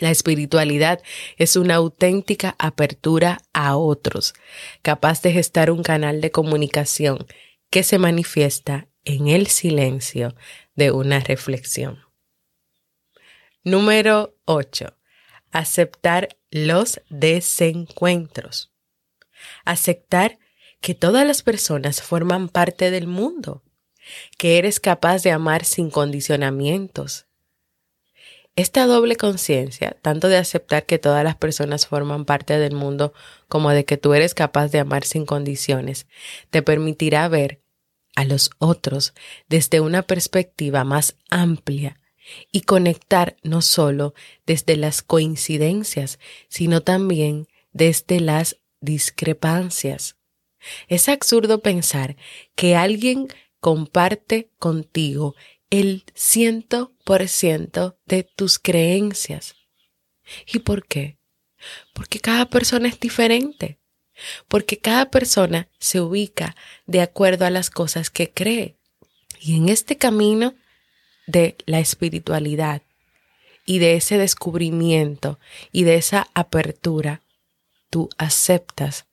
La 0.00 0.10
espiritualidad 0.10 1.02
es 1.36 1.56
una 1.56 1.76
auténtica 1.76 2.54
apertura 2.58 3.38
a 3.52 3.76
otros, 3.76 4.34
capaz 4.82 5.22
de 5.22 5.32
gestar 5.32 5.70
un 5.70 5.82
canal 5.82 6.20
de 6.20 6.30
comunicación 6.30 7.26
que 7.70 7.82
se 7.82 7.98
manifiesta 7.98 8.88
en 9.04 9.28
el 9.28 9.46
silencio 9.48 10.34
de 10.74 10.92
una 10.92 11.20
reflexión. 11.20 12.07
Número 13.64 14.36
8. 14.44 14.96
Aceptar 15.50 16.36
los 16.52 17.00
desencuentros. 17.10 18.70
Aceptar 19.64 20.38
que 20.80 20.94
todas 20.94 21.26
las 21.26 21.42
personas 21.42 22.00
forman 22.00 22.48
parte 22.48 22.92
del 22.92 23.08
mundo, 23.08 23.64
que 24.38 24.58
eres 24.58 24.78
capaz 24.78 25.24
de 25.24 25.32
amar 25.32 25.64
sin 25.64 25.90
condicionamientos. 25.90 27.26
Esta 28.54 28.86
doble 28.86 29.16
conciencia, 29.16 29.96
tanto 30.02 30.28
de 30.28 30.36
aceptar 30.36 30.86
que 30.86 31.00
todas 31.00 31.24
las 31.24 31.34
personas 31.34 31.88
forman 31.88 32.26
parte 32.26 32.60
del 32.60 32.76
mundo 32.76 33.12
como 33.48 33.70
de 33.70 33.84
que 33.84 33.96
tú 33.96 34.14
eres 34.14 34.34
capaz 34.34 34.68
de 34.68 34.78
amar 34.78 35.04
sin 35.04 35.26
condiciones, 35.26 36.06
te 36.50 36.62
permitirá 36.62 37.26
ver 37.26 37.60
a 38.14 38.24
los 38.24 38.50
otros 38.58 39.14
desde 39.48 39.80
una 39.80 40.02
perspectiva 40.02 40.84
más 40.84 41.16
amplia 41.28 41.98
y 42.52 42.62
conectar 42.62 43.36
no 43.42 43.62
solo 43.62 44.14
desde 44.46 44.76
las 44.76 45.02
coincidencias, 45.02 46.18
sino 46.48 46.82
también 46.82 47.48
desde 47.72 48.20
las 48.20 48.58
discrepancias. 48.80 50.16
Es 50.88 51.08
absurdo 51.08 51.60
pensar 51.60 52.16
que 52.54 52.76
alguien 52.76 53.28
comparte 53.60 54.50
contigo 54.58 55.34
el 55.70 56.04
ciento 56.14 56.92
por 57.04 57.28
ciento 57.28 57.98
de 58.06 58.24
tus 58.24 58.58
creencias. 58.58 59.54
¿Y 60.46 60.60
por 60.60 60.86
qué? 60.86 61.18
Porque 61.92 62.20
cada 62.20 62.48
persona 62.48 62.88
es 62.88 62.98
diferente. 63.00 63.78
Porque 64.48 64.78
cada 64.78 65.10
persona 65.10 65.68
se 65.78 66.00
ubica 66.00 66.56
de 66.86 67.00
acuerdo 67.00 67.46
a 67.46 67.50
las 67.50 67.70
cosas 67.70 68.10
que 68.10 68.30
cree. 68.30 68.76
Y 69.40 69.56
en 69.56 69.68
este 69.68 69.96
camino 69.96 70.54
de 71.28 71.56
la 71.66 71.78
espiritualidad 71.78 72.82
y 73.66 73.78
de 73.78 73.94
ese 73.94 74.16
descubrimiento 74.16 75.38
y 75.70 75.84
de 75.84 75.96
esa 75.96 76.26
apertura, 76.34 77.22
tú 77.90 78.08
aceptas 78.16 79.06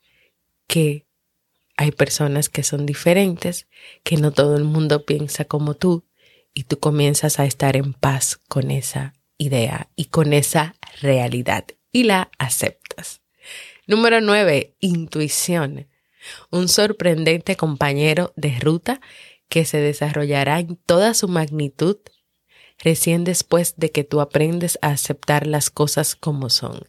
que 0.65 1.05
hay 1.75 1.91
personas 1.91 2.47
que 2.47 2.63
son 2.63 2.85
diferentes, 2.85 3.67
que 4.03 4.15
no 4.15 4.31
todo 4.31 4.55
el 4.55 4.63
mundo 4.63 5.05
piensa 5.05 5.43
como 5.43 5.73
tú 5.75 6.05
y 6.53 6.63
tú 6.63 6.79
comienzas 6.79 7.37
a 7.39 7.45
estar 7.45 7.75
en 7.75 7.93
paz 7.93 8.39
con 8.47 8.71
esa 8.71 9.13
idea 9.37 9.89
y 9.97 10.05
con 10.05 10.31
esa 10.31 10.75
realidad 11.01 11.65
y 11.91 12.03
la 12.03 12.31
aceptas. 12.37 13.21
Número 13.87 14.21
9. 14.21 14.73
Intuición. 14.79 15.87
Un 16.49 16.69
sorprendente 16.69 17.57
compañero 17.57 18.31
de 18.37 18.57
ruta 18.57 19.01
que 19.49 19.65
se 19.65 19.79
desarrollará 19.79 20.59
en 20.59 20.75
toda 20.75 21.13
su 21.13 21.27
magnitud 21.27 21.97
recién 22.77 23.23
después 23.23 23.75
de 23.77 23.91
que 23.91 24.03
tú 24.03 24.21
aprendes 24.21 24.77
a 24.81 24.89
aceptar 24.89 25.47
las 25.47 25.69
cosas 25.69 26.15
como 26.15 26.49
son. 26.49 26.87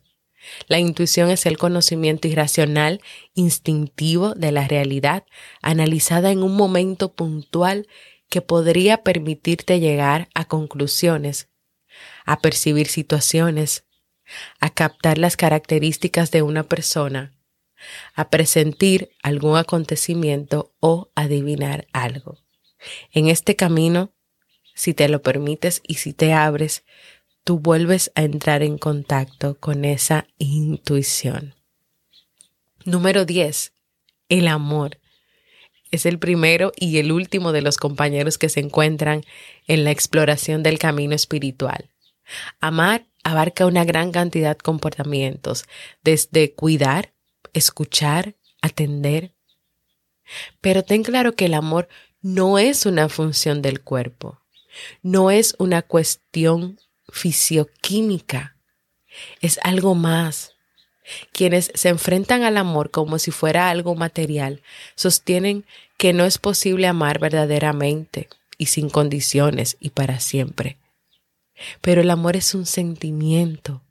La 0.68 0.78
intuición 0.78 1.30
es 1.30 1.46
el 1.46 1.58
conocimiento 1.58 2.28
irracional, 2.28 3.00
instintivo 3.34 4.34
de 4.34 4.52
la 4.52 4.68
realidad, 4.68 5.24
analizada 5.60 6.30
en 6.30 6.42
un 6.42 6.56
momento 6.56 7.14
puntual 7.14 7.88
que 8.28 8.42
podría 8.42 9.02
permitirte 9.02 9.80
llegar 9.80 10.28
a 10.34 10.44
conclusiones, 10.44 11.48
a 12.24 12.40
percibir 12.40 12.86
situaciones, 12.86 13.84
a 14.60 14.70
captar 14.70 15.18
las 15.18 15.36
características 15.36 16.30
de 16.30 16.42
una 16.42 16.64
persona, 16.64 17.32
a 18.14 18.30
presentir 18.30 19.10
algún 19.22 19.56
acontecimiento 19.56 20.74
o 20.80 21.10
adivinar 21.14 21.86
algo. 21.92 22.45
En 23.12 23.28
este 23.28 23.56
camino, 23.56 24.12
si 24.74 24.94
te 24.94 25.08
lo 25.08 25.22
permites 25.22 25.80
y 25.86 25.94
si 25.94 26.12
te 26.12 26.32
abres, 26.32 26.84
tú 27.44 27.58
vuelves 27.58 28.10
a 28.14 28.22
entrar 28.22 28.62
en 28.62 28.78
contacto 28.78 29.58
con 29.58 29.84
esa 29.84 30.26
intuición. 30.38 31.54
Número 32.84 33.24
10. 33.24 33.72
El 34.28 34.48
amor. 34.48 34.98
Es 35.90 36.06
el 36.06 36.18
primero 36.18 36.72
y 36.76 36.98
el 36.98 37.12
último 37.12 37.52
de 37.52 37.62
los 37.62 37.78
compañeros 37.78 38.38
que 38.38 38.48
se 38.48 38.60
encuentran 38.60 39.22
en 39.66 39.84
la 39.84 39.92
exploración 39.92 40.62
del 40.62 40.78
camino 40.78 41.14
espiritual. 41.14 41.88
Amar 42.60 43.06
abarca 43.22 43.66
una 43.66 43.84
gran 43.84 44.12
cantidad 44.12 44.56
de 44.56 44.62
comportamientos, 44.62 45.64
desde 46.02 46.52
cuidar, 46.54 47.12
escuchar, 47.52 48.34
atender. 48.60 49.32
Pero 50.60 50.82
ten 50.82 51.02
claro 51.02 51.34
que 51.34 51.46
el 51.46 51.54
amor 51.54 51.88
no 52.26 52.58
es 52.58 52.86
una 52.86 53.08
función 53.08 53.62
del 53.62 53.82
cuerpo, 53.82 54.40
no 55.00 55.30
es 55.30 55.54
una 55.60 55.82
cuestión 55.82 56.80
fisioquímica, 57.08 58.56
es 59.40 59.60
algo 59.62 59.94
más. 59.94 60.54
Quienes 61.30 61.70
se 61.72 61.88
enfrentan 61.88 62.42
al 62.42 62.56
amor 62.56 62.90
como 62.90 63.20
si 63.20 63.30
fuera 63.30 63.70
algo 63.70 63.94
material 63.94 64.60
sostienen 64.96 65.64
que 65.98 66.12
no 66.12 66.24
es 66.24 66.38
posible 66.38 66.88
amar 66.88 67.20
verdaderamente 67.20 68.28
y 68.58 68.66
sin 68.66 68.90
condiciones 68.90 69.76
y 69.78 69.90
para 69.90 70.18
siempre. 70.18 70.78
Pero 71.80 72.00
el 72.00 72.10
amor 72.10 72.34
es 72.34 72.56
un 72.56 72.66
sentimiento. 72.66 73.82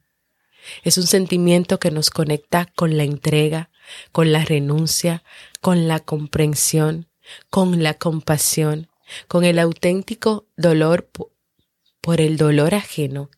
Es 0.83 0.97
un 0.97 1.07
sentimiento 1.07 1.79
que 1.79 1.89
nos 1.89 2.09
conecta 2.09 2.65
con 2.75 2.97
la 2.97 3.05
entrega, 3.05 3.69
con 4.11 4.33
la 4.33 4.43
renuncia, 4.43 5.23
con 5.61 5.87
la 5.87 6.01
comprensión, 6.01 7.07
con 7.49 7.83
la 7.83 7.95
compasión, 7.95 8.89
con 9.27 9.43
el 9.43 9.59
auténtico 9.59 10.47
dolor 10.55 11.09
por 12.01 12.21
el 12.21 12.37
dolor 12.37 12.75
ajeno 12.75 13.29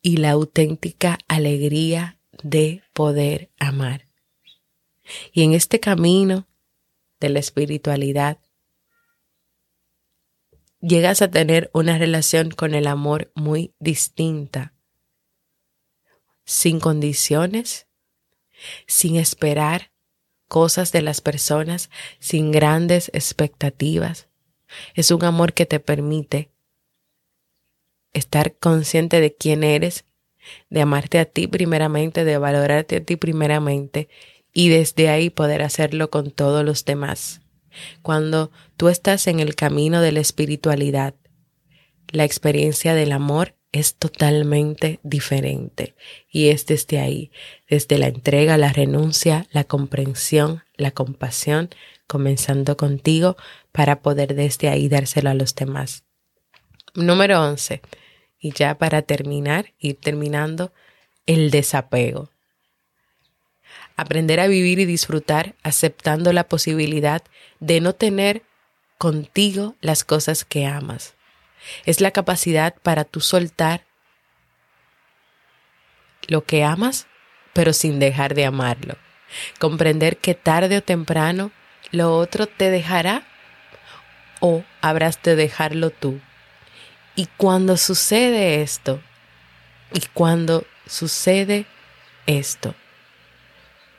y 0.00 0.18
la 0.18 0.30
auténtica 0.30 1.18
alegría 1.28 2.18
de 2.42 2.82
poder 2.92 3.50
amar. 3.58 4.08
Y 5.32 5.42
en 5.42 5.52
este 5.52 5.80
camino 5.80 6.46
de 7.20 7.28
la 7.28 7.38
espiritualidad, 7.38 8.38
llegas 10.80 11.22
a 11.22 11.30
tener 11.30 11.70
una 11.72 11.96
relación 11.96 12.50
con 12.50 12.74
el 12.74 12.86
amor 12.86 13.30
muy 13.34 13.74
distinta, 13.78 14.74
sin 16.44 16.80
condiciones, 16.80 17.86
sin 18.86 19.16
esperar 19.16 19.91
cosas 20.52 20.92
de 20.92 21.00
las 21.00 21.22
personas, 21.22 21.88
sin 22.18 22.50
grandes 22.50 23.10
expectativas. 23.14 24.28
Es 24.94 25.10
un 25.10 25.24
amor 25.24 25.54
que 25.54 25.64
te 25.64 25.80
permite 25.80 26.50
estar 28.12 28.54
consciente 28.58 29.22
de 29.22 29.34
quién 29.34 29.64
eres, 29.64 30.04
de 30.68 30.82
amarte 30.82 31.18
a 31.20 31.24
ti 31.24 31.46
primeramente, 31.46 32.26
de 32.26 32.36
valorarte 32.36 32.96
a 32.96 33.00
ti 33.02 33.16
primeramente 33.16 34.10
y 34.52 34.68
desde 34.68 35.08
ahí 35.08 35.30
poder 35.30 35.62
hacerlo 35.62 36.10
con 36.10 36.30
todos 36.30 36.66
los 36.66 36.84
demás. 36.84 37.40
Cuando 38.02 38.50
tú 38.76 38.90
estás 38.90 39.28
en 39.28 39.40
el 39.40 39.54
camino 39.54 40.02
de 40.02 40.12
la 40.12 40.20
espiritualidad, 40.20 41.14
la 42.08 42.24
experiencia 42.24 42.94
del 42.94 43.12
amor 43.12 43.54
es 43.72 43.94
totalmente 43.94 45.00
diferente 45.02 45.94
y 46.30 46.50
es 46.50 46.66
desde 46.66 47.00
ahí, 47.00 47.32
desde 47.68 47.98
la 47.98 48.06
entrega, 48.06 48.58
la 48.58 48.72
renuncia, 48.72 49.46
la 49.50 49.64
comprensión, 49.64 50.62
la 50.76 50.90
compasión, 50.90 51.70
comenzando 52.06 52.76
contigo 52.76 53.36
para 53.72 54.02
poder 54.02 54.34
desde 54.34 54.68
ahí 54.68 54.88
dárselo 54.88 55.30
a 55.30 55.34
los 55.34 55.54
demás. 55.54 56.04
Número 56.94 57.42
11. 57.42 57.80
Y 58.38 58.52
ya 58.52 58.76
para 58.76 59.00
terminar, 59.02 59.72
ir 59.78 59.96
terminando, 59.98 60.72
el 61.24 61.50
desapego. 61.50 62.28
Aprender 63.96 64.40
a 64.40 64.48
vivir 64.48 64.78
y 64.80 64.84
disfrutar 64.84 65.54
aceptando 65.62 66.32
la 66.34 66.44
posibilidad 66.44 67.22
de 67.60 67.80
no 67.80 67.94
tener 67.94 68.42
contigo 68.98 69.76
las 69.80 70.04
cosas 70.04 70.44
que 70.44 70.66
amas. 70.66 71.14
Es 71.84 72.00
la 72.00 72.10
capacidad 72.10 72.74
para 72.82 73.04
tú 73.04 73.20
soltar 73.20 73.84
lo 76.28 76.44
que 76.44 76.64
amas, 76.64 77.06
pero 77.52 77.72
sin 77.72 77.98
dejar 77.98 78.34
de 78.34 78.46
amarlo. 78.46 78.96
Comprender 79.58 80.18
que 80.18 80.34
tarde 80.34 80.78
o 80.78 80.82
temprano 80.82 81.50
lo 81.90 82.16
otro 82.16 82.46
te 82.46 82.70
dejará 82.70 83.26
o 84.40 84.64
habrás 84.80 85.22
de 85.22 85.36
dejarlo 85.36 85.90
tú 85.90 86.20
y 87.14 87.26
cuando 87.36 87.76
sucede 87.76 88.62
esto, 88.62 89.02
y 89.92 90.00
cuando 90.14 90.66
sucede 90.86 91.66
esto, 92.26 92.74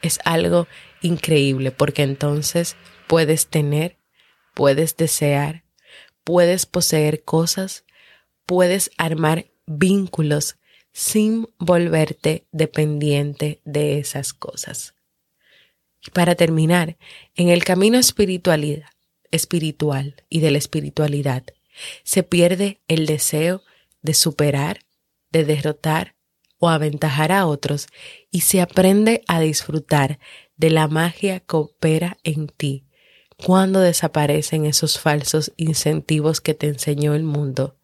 es 0.02 0.19
algo 0.26 0.67
increíble 1.02 1.71
porque 1.71 2.02
entonces 2.02 2.76
puedes 3.08 3.47
tener, 3.47 3.97
puedes 4.56 4.97
desear, 4.97 5.62
puedes 6.23 6.65
poseer 6.65 7.23
cosas, 7.23 7.86
puedes 8.45 8.91
armar 8.97 9.47
vínculos 9.65 10.57
sin 10.91 11.47
volverte 11.57 12.45
dependiente 12.51 13.62
de 13.65 13.99
esas 13.99 14.33
cosas. 14.33 14.93
Y 16.05 16.12
para 16.12 16.36
terminar, 16.36 16.97
en 17.36 17.49
el 17.49 17.63
camino 17.63 17.97
espiritualidad, 17.97 18.89
espiritual 19.31 20.15
y 20.29 20.41
de 20.41 20.51
la 20.51 20.57
espiritualidad, 20.57 21.43
se 22.03 22.23
pierde 22.23 22.81
el 22.88 23.05
deseo 23.05 23.63
de 24.01 24.13
superar, 24.13 24.81
de 25.31 25.43
derrotar 25.43 26.15
o 26.59 26.69
aventajar 26.69 27.31
a 27.31 27.47
otros 27.47 27.88
y 28.29 28.41
se 28.41 28.62
aprende 28.62 29.23
a 29.27 29.39
disfrutar 29.39 30.19
de 30.55 30.69
la 30.69 30.88
magia 30.88 31.39
que 31.39 31.55
opera 31.55 32.17
en 32.23 32.47
ti 32.47 32.86
cuando 33.38 33.80
desaparecen 33.80 34.65
esos 34.65 35.00
falsos 35.00 35.52
incentivos 35.58 36.41
que 36.41 36.54
te 36.54 36.67
enseñó 36.67 37.13
el 37.15 37.24
mundo. 37.24 37.76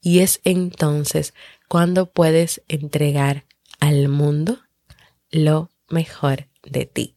Y 0.00 0.20
es 0.20 0.40
entonces 0.44 1.34
cuando 1.68 2.10
puedes 2.10 2.62
entregar 2.68 3.44
al 3.80 4.08
mundo 4.08 4.58
lo 5.30 5.70
mejor 5.88 6.48
de 6.62 6.86
ti. 6.86 7.14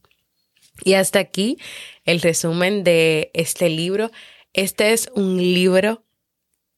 Y 0.83 0.93
hasta 0.93 1.19
aquí 1.19 1.57
el 2.03 2.21
resumen 2.21 2.83
de 2.83 3.31
este 3.33 3.69
libro. 3.69 4.11
Este 4.53 4.93
es 4.93 5.09
un 5.15 5.37
libro 5.37 6.03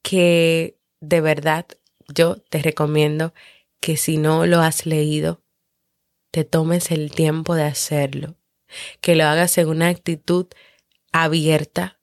que 0.02 0.78
de 1.00 1.22
verdad 1.22 1.66
yo 2.14 2.38
te 2.38 2.62
recomiendo 2.62 3.34
que 3.80 3.98
si 3.98 4.18
no 4.18 4.46
lo 4.46 4.62
has 4.62 4.86
leído, 4.86 5.42
te 6.32 6.44
tomes 6.44 6.92
el 6.92 7.12
tiempo 7.12 7.56
de 7.56 7.64
hacerlo, 7.64 8.37
que 9.02 9.16
lo 9.16 9.26
hagas 9.26 9.58
en 9.58 9.68
una 9.70 9.90
actitud 9.90 10.48
abierta, 11.12 12.00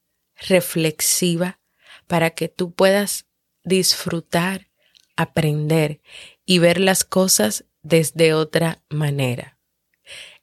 reflexiva, 0.49 1.61
para 2.07 2.31
que 2.31 2.49
tú 2.49 2.73
puedas 2.73 3.27
disfrutar, 3.65 4.69
aprender 5.17 6.01
y 6.45 6.59
ver 6.59 6.81
las 6.81 7.05
cosas 7.05 7.65
desde 7.83 8.35
otra 8.35 8.83
manera. 8.89 9.59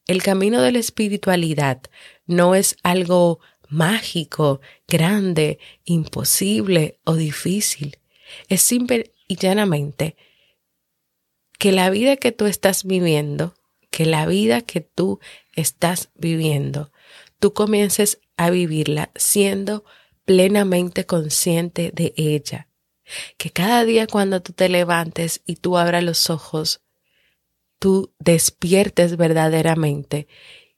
El 0.08 0.24
camino 0.24 0.62
de 0.62 0.72
la 0.72 0.80
espiritualidad 0.80 1.82
no 2.26 2.56
es 2.56 2.76
algo 2.84 3.40
mágico, 3.70 4.62
grande, 4.88 5.60
imposible 5.86 7.00
o 7.06 7.16
difícil. 7.16 7.98
Es 8.50 8.62
simple 8.62 9.14
y 9.28 9.36
llanamente 9.38 10.16
que 11.58 11.72
la 11.72 11.90
vida 11.90 12.18
que 12.18 12.32
tú 12.32 12.48
estás 12.48 12.84
viviendo, 12.84 13.54
que 13.90 14.06
la 14.06 14.26
vida 14.26 14.62
que 14.62 14.82
tú 14.82 15.20
estás 15.54 16.10
viviendo, 16.16 16.92
tú 17.40 17.54
comiences 17.54 18.20
a 18.38 18.50
vivirla 18.50 19.12
siendo 19.16 19.84
plenamente 20.26 21.06
consciente 21.06 21.92
de 21.94 22.14
ella. 22.16 22.68
Que 23.38 23.52
cada 23.52 23.84
día 23.84 24.08
cuando 24.08 24.42
tú 24.42 24.54
te 24.54 24.70
levantes 24.70 25.42
y 25.46 25.58
tú 25.58 25.78
abras 25.78 26.04
los 26.04 26.30
ojos, 26.30 26.82
tú 27.80 28.14
despiertes 28.20 29.18
verdaderamente 29.18 30.28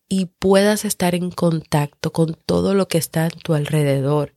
y 0.07 0.25
puedas 0.25 0.86
estar 0.86 1.15
en 1.15 1.31
contacto 1.31 2.12
con 2.12 2.33
todo 2.33 2.73
lo 2.73 2.88
que 2.88 2.97
está 2.97 3.25
a 3.25 3.29
tu 3.29 3.53
alrededor, 3.53 4.36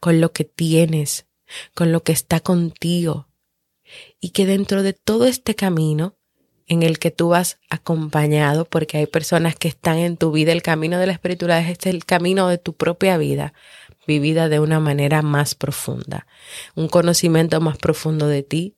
con 0.00 0.20
lo 0.20 0.32
que 0.32 0.44
tienes, 0.44 1.26
con 1.74 1.92
lo 1.92 2.02
que 2.02 2.12
está 2.12 2.40
contigo. 2.40 3.28
Y 4.20 4.30
que 4.30 4.46
dentro 4.46 4.82
de 4.82 4.92
todo 4.92 5.26
este 5.26 5.54
camino 5.54 6.16
en 6.66 6.82
el 6.82 6.98
que 6.98 7.10
tú 7.10 7.28
vas 7.28 7.58
acompañado, 7.68 8.64
porque 8.64 8.98
hay 8.98 9.06
personas 9.06 9.56
que 9.56 9.68
están 9.68 9.98
en 9.98 10.16
tu 10.16 10.32
vida. 10.32 10.52
El 10.52 10.62
camino 10.62 10.98
de 10.98 11.06
la 11.06 11.12
espiritualidad 11.12 11.68
es 11.68 11.86
el 11.86 12.04
camino 12.04 12.48
de 12.48 12.58
tu 12.58 12.74
propia 12.74 13.18
vida, 13.18 13.52
vivida 14.06 14.48
de 14.48 14.60
una 14.60 14.80
manera 14.80 15.22
más 15.22 15.54
profunda. 15.54 16.26
Un 16.74 16.88
conocimiento 16.88 17.60
más 17.60 17.76
profundo 17.76 18.28
de 18.28 18.42
ti, 18.42 18.76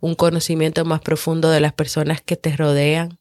un 0.00 0.14
conocimiento 0.14 0.84
más 0.84 1.00
profundo 1.00 1.50
de 1.50 1.60
las 1.60 1.72
personas 1.72 2.20
que 2.20 2.36
te 2.36 2.56
rodean, 2.56 3.18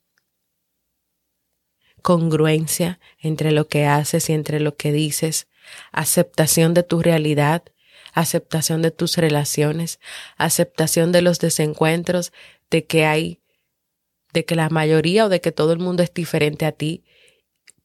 congruencia 2.02 3.00
entre 3.20 3.52
lo 3.52 3.68
que 3.68 3.86
haces 3.86 4.30
y 4.30 4.34
entre 4.34 4.60
lo 4.60 4.76
que 4.76 4.92
dices, 4.92 5.48
aceptación 5.92 6.74
de 6.74 6.84
tu 6.84 7.02
realidad, 7.02 7.64
aceptación 8.14 8.82
de 8.82 8.92
tus 8.92 9.18
relaciones, 9.18 10.00
aceptación 10.38 11.12
de 11.12 11.22
los 11.22 11.40
desencuentros, 11.40 12.32
de 12.70 12.86
que 12.86 13.06
hay, 13.06 13.42
de 14.34 14.46
que 14.46 14.56
la 14.56 14.70
mayoría 14.70 15.26
o 15.26 15.30
de 15.30 15.42
que 15.42 15.52
todo 15.52 15.74
el 15.74 15.80
mundo 15.80 16.04
es 16.04 16.14
diferente 16.14 16.66
a 16.66 16.72
ti. 16.72 17.04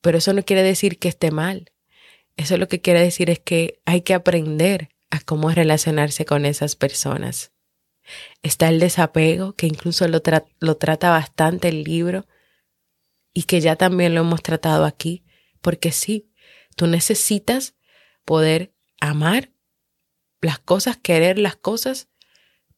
Pero 0.01 0.19
eso 0.19 0.33
no 0.33 0.45
quiere 0.45 0.63
decir 0.63 0.99
que 0.99 1.09
esté 1.09 1.31
mal. 1.31 1.73
Eso 2.37 2.57
lo 2.57 2.69
que 2.69 2.81
quiere 2.81 3.01
decir 3.01 3.31
es 3.31 3.39
que 3.39 3.81
hay 3.85 4.03
que 4.03 4.15
aprender 4.15 4.91
a 5.11 5.21
cómo 5.21 5.51
relacionarse 5.51 6.25
con 6.25 6.47
esas 6.47 6.77
personas. 6.77 7.53
Está 8.43 8.69
el 8.69 8.81
desapego, 8.81 9.55
que 9.55 9.67
incluso 9.67 10.09
lo, 10.09 10.23
lo 10.61 10.77
trata 10.77 11.11
bastante 11.11 11.69
el 11.69 11.85
libro 11.85 12.27
y 13.33 13.45
que 13.45 13.61
ya 13.61 13.77
también 13.77 14.15
lo 14.15 14.23
hemos 14.23 14.43
tratado 14.43 14.85
aquí, 14.85 15.25
porque 15.61 15.93
sí, 15.93 16.31
tú 16.77 16.87
necesitas 16.87 17.75
poder 18.25 18.75
amar 19.01 19.51
las 20.41 20.59
cosas, 20.59 20.97
querer 20.97 21.39
las 21.39 21.57
cosas, 21.57 22.09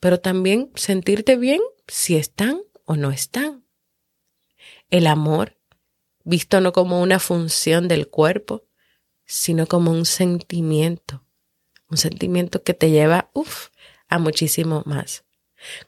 pero 0.00 0.20
también 0.20 0.70
sentirte 0.74 1.36
bien 1.36 1.60
si 1.88 2.16
están 2.16 2.60
o 2.84 2.96
no 2.96 3.10
están. 3.10 3.64
El 4.90 5.06
amor, 5.06 5.58
visto 6.24 6.60
no 6.60 6.72
como 6.72 7.00
una 7.00 7.18
función 7.18 7.88
del 7.88 8.08
cuerpo, 8.08 8.64
sino 9.24 9.66
como 9.66 9.90
un 9.90 10.06
sentimiento, 10.06 11.24
un 11.88 11.96
sentimiento 11.96 12.62
que 12.62 12.74
te 12.74 12.90
lleva, 12.90 13.30
uff, 13.34 13.68
a 14.08 14.18
muchísimo 14.18 14.82
más. 14.86 15.24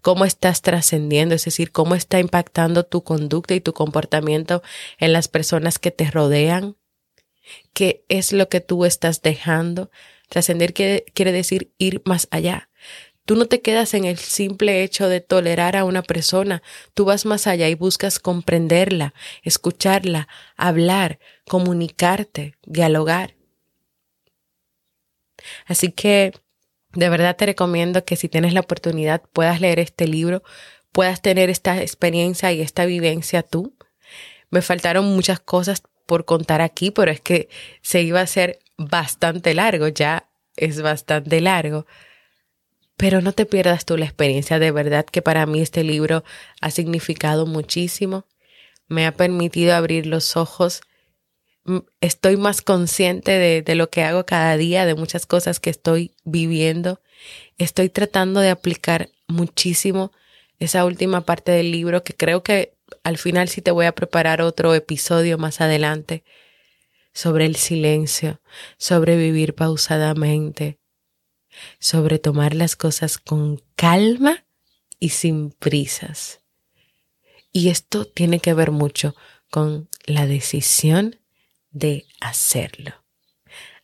Cómo 0.01 0.25
estás 0.25 0.63
trascendiendo, 0.63 1.35
es 1.35 1.45
decir, 1.45 1.71
cómo 1.71 1.95
está 1.95 2.19
impactando 2.19 2.85
tu 2.85 3.05
conducta 3.05 3.55
y 3.55 3.61
tu 3.61 3.75
comportamiento 3.75 4.63
en 4.99 5.13
las 5.13 5.29
personas 5.29 5.79
que 5.79 5.91
te 5.91 6.11
rodean. 6.11 6.77
¿Qué 7.75 8.05
es 8.09 8.33
lo 8.33 8.49
que 8.49 8.61
tú 8.61 8.85
estás 8.85 9.23
dejando? 9.23 9.91
Trascender 10.29 10.73
quiere 10.73 11.33
decir 11.33 11.75
ir 11.79 12.03
más 12.05 12.27
allá. 12.31 12.71
Tú 13.27 13.35
no 13.35 13.47
te 13.47 13.61
quedas 13.61 13.93
en 13.95 14.05
el 14.05 14.19
simple 14.19 14.85
hecho 14.85 15.09
de 15.09 15.21
tolerar 15.21 15.77
a 15.77 15.85
una 15.85 16.03
persona, 16.03 16.62
tú 16.95 17.05
vas 17.05 17.27
más 17.27 17.49
allá 17.49 17.69
y 17.69 17.75
buscas 17.75 18.21
comprenderla, 18.21 19.15
escucharla, 19.43 20.29
hablar, 20.57 21.19
comunicarte, 21.45 22.55
dialogar. 22.65 23.35
Así 25.67 25.91
que 25.91 26.33
de 26.93 27.09
verdad 27.09 27.37
te 27.37 27.47
recomiendo 27.47 28.05
que 28.05 28.15
si 28.15 28.29
tienes 28.29 28.53
la 28.55 28.61
oportunidad 28.61 29.23
puedas 29.33 29.61
leer 29.61 29.81
este 29.81 30.07
libro, 30.07 30.45
puedas 30.93 31.21
tener 31.21 31.51
esta 31.51 31.83
experiencia 31.83 32.53
y 32.53 32.61
esta 32.61 32.87
vivencia 32.87 33.43
tú. 33.43 33.77
Me 34.51 34.62
faltaron 34.62 35.05
muchas 35.05 35.41
cosas 35.41 35.83
por 36.07 36.25
contar 36.25 36.61
aquí, 36.61 36.93
pero 36.93 37.11
es 37.11 37.21
que 37.21 37.49
se 37.83 38.03
iba 38.03 38.21
a 38.21 38.23
hacer 38.25 38.61
bastante 38.79 39.53
largo, 39.53 39.89
ya 39.89 40.29
es 40.57 40.81
bastante 40.81 41.41
largo. 41.41 41.87
Pero 42.97 43.21
no 43.21 43.33
te 43.33 43.47
pierdas 43.47 43.85
tú 43.85 43.97
la 43.97 44.07
experiencia, 44.07 44.59
de 44.59 44.71
verdad 44.71 45.05
que 45.05 45.23
para 45.23 45.45
mí 45.47 45.61
este 45.61 45.85
libro 45.85 46.25
ha 46.61 46.71
significado 46.71 47.47
muchísimo, 47.47 48.25
me 48.89 49.07
ha 49.07 49.13
permitido 49.13 49.75
abrir 49.75 50.07
los 50.07 50.37
ojos, 50.37 50.81
estoy 52.01 52.37
más 52.37 52.63
consciente 52.63 53.63
de, 53.63 53.75
lo 53.75 53.91
que 53.91 54.03
hago 54.03 54.25
cada 54.25 54.57
día, 54.57 54.87
de 54.87 54.95
muchas 54.95 55.27
cosas 55.27 55.61
que 55.61 55.71
estoy 55.71 56.15
viviendo, 56.25 57.01
estoy 57.59 57.89
tratando 57.89 58.41
de 58.41 58.51
aplicar 58.51 59.11
muchísimo 59.27 60.13
esa 60.59 60.85
última 60.85 61.23
parte 61.23 61.53
del 61.53 61.71
libro 61.73 62.05
que 62.05 62.15
creo 62.15 62.43
que 62.43 62.75
al 63.03 63.19
final 63.19 63.49
sí 63.49 63.61
te 63.63 63.73
voy 63.73 63.87
a 63.87 63.95
preparar 63.95 64.41
otro 64.41 64.75
episodio 64.75 65.39
más 65.39 65.61
adelante 65.61 66.25
sobre 67.13 67.47
el 67.47 67.57
silencio, 67.57 68.41
sobre 68.79 69.17
vivir 69.17 69.55
pausadamente, 69.55 70.79
sobre 71.79 72.19
tomar 72.19 72.55
las 72.55 72.77
cosas 72.77 73.19
con 73.19 73.62
calma 73.75 74.45
y 74.99 75.11
sin 75.11 75.51
prisas. 75.51 76.40
Y 77.53 77.69
esto 77.69 78.07
tiene 78.07 78.40
que 78.40 78.55
ver 78.55 78.71
mucho 78.71 79.14
con 79.51 79.88
la 80.05 80.27
decisión 80.27 81.16
de 81.71 82.07
hacerlo. 82.21 82.92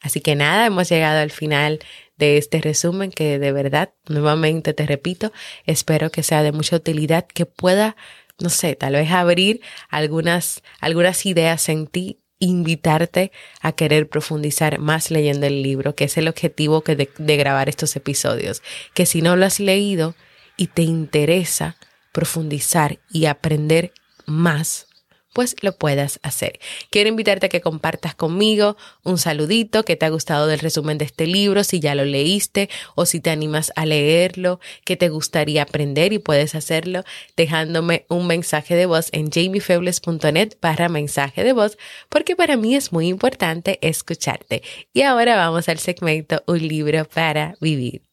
Así 0.01 0.21
que 0.21 0.35
nada, 0.35 0.67
hemos 0.67 0.89
llegado 0.89 1.21
al 1.21 1.31
final 1.31 1.79
de 2.17 2.37
este 2.37 2.61
resumen 2.61 3.11
que 3.11 3.39
de 3.39 3.53
verdad, 3.53 3.95
nuevamente 4.09 4.75
te 4.75 4.87
repito, 4.87 5.33
espero 5.65 6.11
que 6.11 6.23
sea 6.23 6.43
de 6.43 6.53
mucha 6.53 6.77
utilidad, 6.77 7.27
que 7.27 7.47
pueda, 7.47 7.97
no 8.39 8.49
sé, 8.49 8.75
tal 8.75 8.95
vez 8.95 9.11
abrir 9.11 9.61
algunas, 9.89 10.63
algunas 10.81 11.25
ideas 11.25 11.69
en 11.69 11.87
ti 11.87 12.22
invitarte 12.43 13.31
a 13.61 13.73
querer 13.73 14.09
profundizar 14.09 14.79
más 14.79 15.11
leyendo 15.11 15.47
el 15.47 15.63
libro, 15.63 15.95
que 15.95 16.05
es 16.05 16.17
el 16.17 16.29
objetivo 16.29 16.83
que 16.83 16.97
de, 16.97 17.09
de 17.17 17.37
grabar 17.37 17.69
estos 17.69 17.95
episodios. 17.95 18.63
Que 18.95 19.07
si 19.07 19.23
no 19.23 19.37
lo 19.37 19.47
has 19.47 19.61
leído 19.61 20.15
y 20.57 20.67
te 20.67 20.83
interesa 20.83 21.77
profundizar 22.11 22.99
y 23.11 23.27
aprender 23.27 23.93
más, 24.27 24.89
pues 25.33 25.57
lo 25.63 25.73
puedas 25.73 26.21
hacer. 26.23 26.61
Quiero 26.91 27.09
invitarte 27.09 27.47
a 27.47 27.49
que 27.49 27.61
compartas 27.61 28.15
conmigo 28.15 28.77
un 29.03 29.19
saludito, 29.19 29.85
que 29.85 29.97
te 29.97 30.07
ha 30.07 30.11
gustado 30.11 30.47
del 30.47 30.61
resumen 30.61 30.99
de 30.99 31.05
este 31.05 31.27
libro, 31.27 31.65
si 31.65 31.81
ya 31.81 31.95
lo 31.95 32.05
leíste 32.05 32.69
o 32.95 33.07
si 33.07 33.21
te 33.21 33.31
animas 33.31 33.73
a 33.77 33.87
leerlo, 33.87 34.61
que 34.85 34.97
te 34.97 35.09
gustaría 35.09 35.63
aprender 35.63 36.13
y 36.13 36.19
puedes 36.19 36.55
hacerlo 36.55 37.05
dejándome 37.37 38.07
un 38.09 38.27
mensaje 38.27 38.77
de 38.77 38.87
voz 38.87 39.09
en 39.13 39.31
jamiefebles.net 39.31 40.57
para 40.61 40.89
mensaje 40.89 41.45
de 41.45 41.53
voz, 41.53 41.79
porque 42.09 42.37
para 42.37 42.57
mí 42.57 42.75
es 42.75 42.93
muy 42.93 43.09
importante 43.09 43.79
escucharte. 43.83 44.63
Y 44.93 45.03
ahora 45.03 45.37
vamos 45.37 45.69
al 45.69 45.79
segmento 45.79 46.43
Un 46.47 46.67
libro 46.67 47.05
para 47.05 47.57
vivir. 47.61 48.12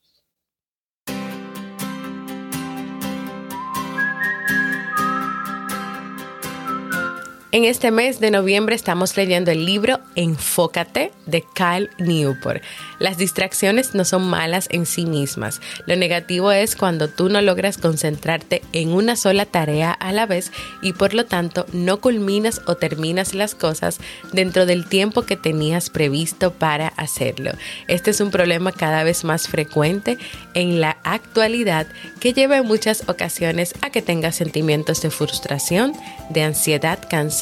En 7.51 7.65
este 7.65 7.89
mes 7.89 8.19
de 8.19 8.29
noviembre 8.29 8.75
estamos 8.75 9.17
leyendo 9.17 9.49
el 9.49 9.65
libro 9.65 9.99
Enfócate 10.13 11.11
de 11.25 11.43
Cal 11.55 11.89
Newport. 11.97 12.61
Las 12.99 13.17
distracciones 13.17 13.95
no 13.95 14.05
son 14.05 14.29
malas 14.29 14.67
en 14.69 14.85
sí 14.85 15.07
mismas. 15.07 15.59
Lo 15.87 15.95
negativo 15.95 16.51
es 16.51 16.75
cuando 16.75 17.07
tú 17.07 17.27
no 17.27 17.41
logras 17.41 17.79
concentrarte 17.79 18.61
en 18.71 18.89
una 18.89 19.15
sola 19.15 19.47
tarea 19.47 19.91
a 19.91 20.11
la 20.11 20.27
vez 20.27 20.51
y 20.83 20.93
por 20.93 21.15
lo 21.15 21.25
tanto 21.25 21.65
no 21.73 21.99
culminas 21.99 22.61
o 22.67 22.75
terminas 22.75 23.33
las 23.33 23.55
cosas 23.55 23.97
dentro 24.31 24.67
del 24.67 24.87
tiempo 24.87 25.23
que 25.23 25.35
tenías 25.35 25.89
previsto 25.89 26.53
para 26.53 26.89
hacerlo. 26.89 27.53
Este 27.87 28.11
es 28.11 28.21
un 28.21 28.29
problema 28.29 28.71
cada 28.71 29.03
vez 29.03 29.23
más 29.23 29.47
frecuente 29.47 30.19
en 30.53 30.81
la 30.81 30.97
actualidad 31.03 31.87
que 32.19 32.33
lleva 32.33 32.57
en 32.57 32.67
muchas 32.67 33.09
ocasiones 33.09 33.73
a 33.81 33.89
que 33.89 34.03
tengas 34.03 34.35
sentimientos 34.35 35.01
de 35.01 35.09
frustración, 35.09 35.93
de 36.29 36.43
ansiedad, 36.43 36.99
cansancio, 37.09 37.38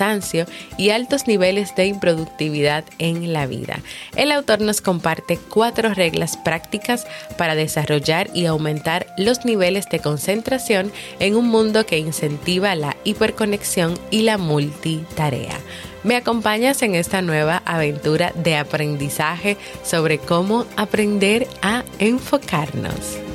y 0.78 0.90
altos 0.90 1.28
niveles 1.28 1.76
de 1.76 1.88
improductividad 1.88 2.84
en 3.00 3.34
la 3.34 3.46
vida. 3.46 3.80
El 4.16 4.32
autor 4.32 4.62
nos 4.62 4.82
comparte 4.82 5.38
cuatro 5.38 5.94
reglas 5.94 6.38
prácticas 6.38 7.08
para 7.38 7.56
desarrollar 7.56 8.30
y 8.34 8.46
aumentar 8.46 9.08
los 9.18 9.46
niveles 9.46 9.90
de 9.90 10.00
concentración 10.00 10.92
en 11.20 11.36
un 11.36 11.48
mundo 11.50 11.86
que 11.86 11.98
incentiva 11.98 12.76
la 12.76 12.96
hiperconexión 13.04 13.98
y 14.12 14.22
la 14.22 14.38
multitarea. 14.38 15.58
¿Me 16.04 16.16
acompañas 16.16 16.82
en 16.84 16.96
esta 16.96 17.22
nueva 17.22 17.62
aventura 17.66 18.32
de 18.36 18.56
aprendizaje 18.56 19.58
sobre 19.84 20.20
cómo 20.20 20.66
aprender 20.78 21.48
a 21.62 21.84
enfocarnos? 22.00 23.27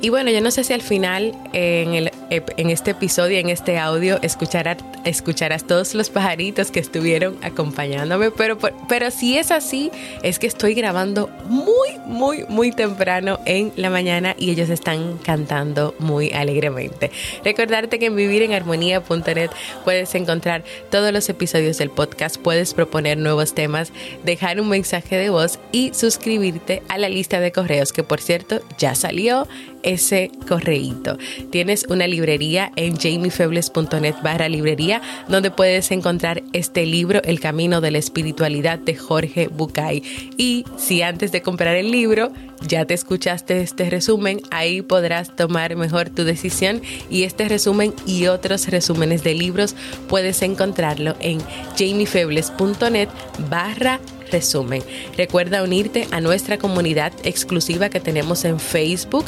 Y 0.00 0.10
bueno, 0.10 0.30
yo 0.30 0.40
no 0.40 0.50
sé 0.50 0.62
si 0.64 0.72
al 0.72 0.82
final, 0.82 1.34
en 1.52 1.94
el 1.94 2.10
en 2.30 2.70
este 2.70 2.92
episodio, 2.92 3.38
en 3.38 3.48
este 3.48 3.78
audio, 3.78 4.18
escucharás, 4.22 5.64
todos 5.66 5.94
los 5.94 6.10
pajaritos 6.10 6.70
que 6.70 6.80
estuvieron 6.80 7.36
acompañándome. 7.42 8.30
Pero, 8.30 8.58
pero 8.88 9.10
si 9.10 9.38
es 9.38 9.50
así, 9.50 9.90
es 10.22 10.38
que 10.38 10.46
estoy 10.46 10.74
grabando 10.74 11.28
muy, 11.46 11.98
muy, 12.06 12.44
muy 12.48 12.72
temprano 12.72 13.38
en 13.44 13.72
la 13.76 13.90
mañana 13.90 14.34
y 14.38 14.50
ellos 14.50 14.70
están 14.70 15.18
cantando 15.18 15.94
muy 15.98 16.30
alegremente. 16.30 17.10
Recordarte 17.44 17.98
que 17.98 18.06
en 18.06 18.16
vivirenharmonía.net 18.16 19.50
puedes 19.84 20.14
encontrar 20.14 20.64
todos 20.90 21.12
los 21.12 21.28
episodios 21.28 21.78
del 21.78 21.90
podcast, 21.90 22.36
puedes 22.36 22.74
proponer 22.74 23.18
nuevos 23.18 23.54
temas, 23.54 23.92
dejar 24.24 24.60
un 24.60 24.68
mensaje 24.68 25.16
de 25.16 25.30
voz 25.30 25.58
y 25.72 25.92
suscribirte 25.94 26.82
a 26.88 26.98
la 26.98 27.08
lista 27.08 27.40
de 27.40 27.52
correos 27.52 27.92
que 27.92 28.02
por 28.02 28.20
cierto 28.20 28.60
ya 28.78 28.94
salió 28.94 29.46
ese 29.82 30.30
correíto. 30.46 31.18
Tienes 31.50 31.86
una 31.88 32.06
librería 32.18 32.72
en 32.74 32.96
jamiefebles.net 32.96 34.16
barra 34.24 34.48
librería 34.48 35.00
donde 35.28 35.52
puedes 35.52 35.92
encontrar 35.92 36.42
este 36.52 36.84
libro 36.84 37.22
El 37.22 37.38
Camino 37.38 37.80
de 37.80 37.92
la 37.92 37.98
Espiritualidad 37.98 38.80
de 38.80 38.96
Jorge 38.96 39.46
Bucay. 39.46 40.02
Y 40.36 40.64
si 40.76 41.02
antes 41.02 41.30
de 41.30 41.42
comprar 41.42 41.76
el 41.76 41.92
libro 41.92 42.32
ya 42.66 42.84
te 42.84 42.94
escuchaste 42.94 43.60
este 43.60 43.88
resumen, 43.88 44.40
ahí 44.50 44.82
podrás 44.82 45.36
tomar 45.36 45.76
mejor 45.76 46.10
tu 46.10 46.24
decisión 46.24 46.82
y 47.08 47.22
este 47.22 47.48
resumen 47.48 47.94
y 48.04 48.26
otros 48.26 48.66
resúmenes 48.66 49.22
de 49.22 49.34
libros 49.34 49.76
puedes 50.08 50.42
encontrarlo 50.42 51.14
en 51.20 51.40
jamiefebles.net 51.78 53.08
barra 53.48 54.00
resumen. 54.32 54.82
Recuerda 55.16 55.62
unirte 55.62 56.08
a 56.10 56.20
nuestra 56.20 56.58
comunidad 56.58 57.12
exclusiva 57.22 57.90
que 57.90 58.00
tenemos 58.00 58.44
en 58.44 58.58
Facebook 58.58 59.26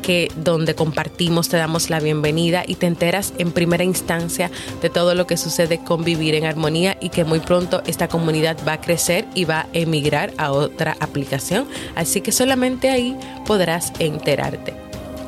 que 0.00 0.30
donde 0.36 0.74
compartimos, 0.74 1.48
te 1.48 1.56
damos 1.56 1.90
la 1.90 2.00
bienvenida 2.00 2.64
y 2.66 2.74
te 2.74 2.86
enteras 2.86 3.32
en 3.38 3.52
primera 3.52 3.84
instancia 3.84 4.50
de 4.82 4.90
todo 4.90 5.14
lo 5.14 5.26
que 5.26 5.36
sucede 5.36 5.78
con 5.78 6.04
Vivir 6.04 6.34
en 6.34 6.44
Armonía 6.44 6.96
y 7.00 7.10
que 7.10 7.24
muy 7.24 7.40
pronto 7.40 7.82
esta 7.86 8.08
comunidad 8.08 8.56
va 8.66 8.74
a 8.74 8.80
crecer 8.80 9.26
y 9.34 9.44
va 9.44 9.60
a 9.60 9.66
emigrar 9.72 10.32
a 10.38 10.52
otra 10.52 10.96
aplicación. 11.00 11.66
Así 11.94 12.20
que 12.20 12.32
solamente 12.32 12.90
ahí 12.90 13.16
podrás 13.46 13.92
enterarte. 13.98 14.74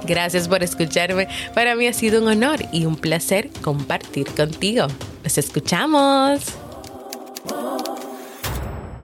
Gracias 0.06 0.48
por 0.48 0.62
escucharme. 0.62 1.28
Para 1.54 1.74
mí 1.76 1.86
ha 1.86 1.92
sido 1.92 2.20
un 2.20 2.28
honor 2.28 2.60
y 2.72 2.86
un 2.86 2.96
placer 2.96 3.50
compartir 3.62 4.26
contigo. 4.34 4.86
Nos 5.22 5.38
escuchamos. 5.38 6.40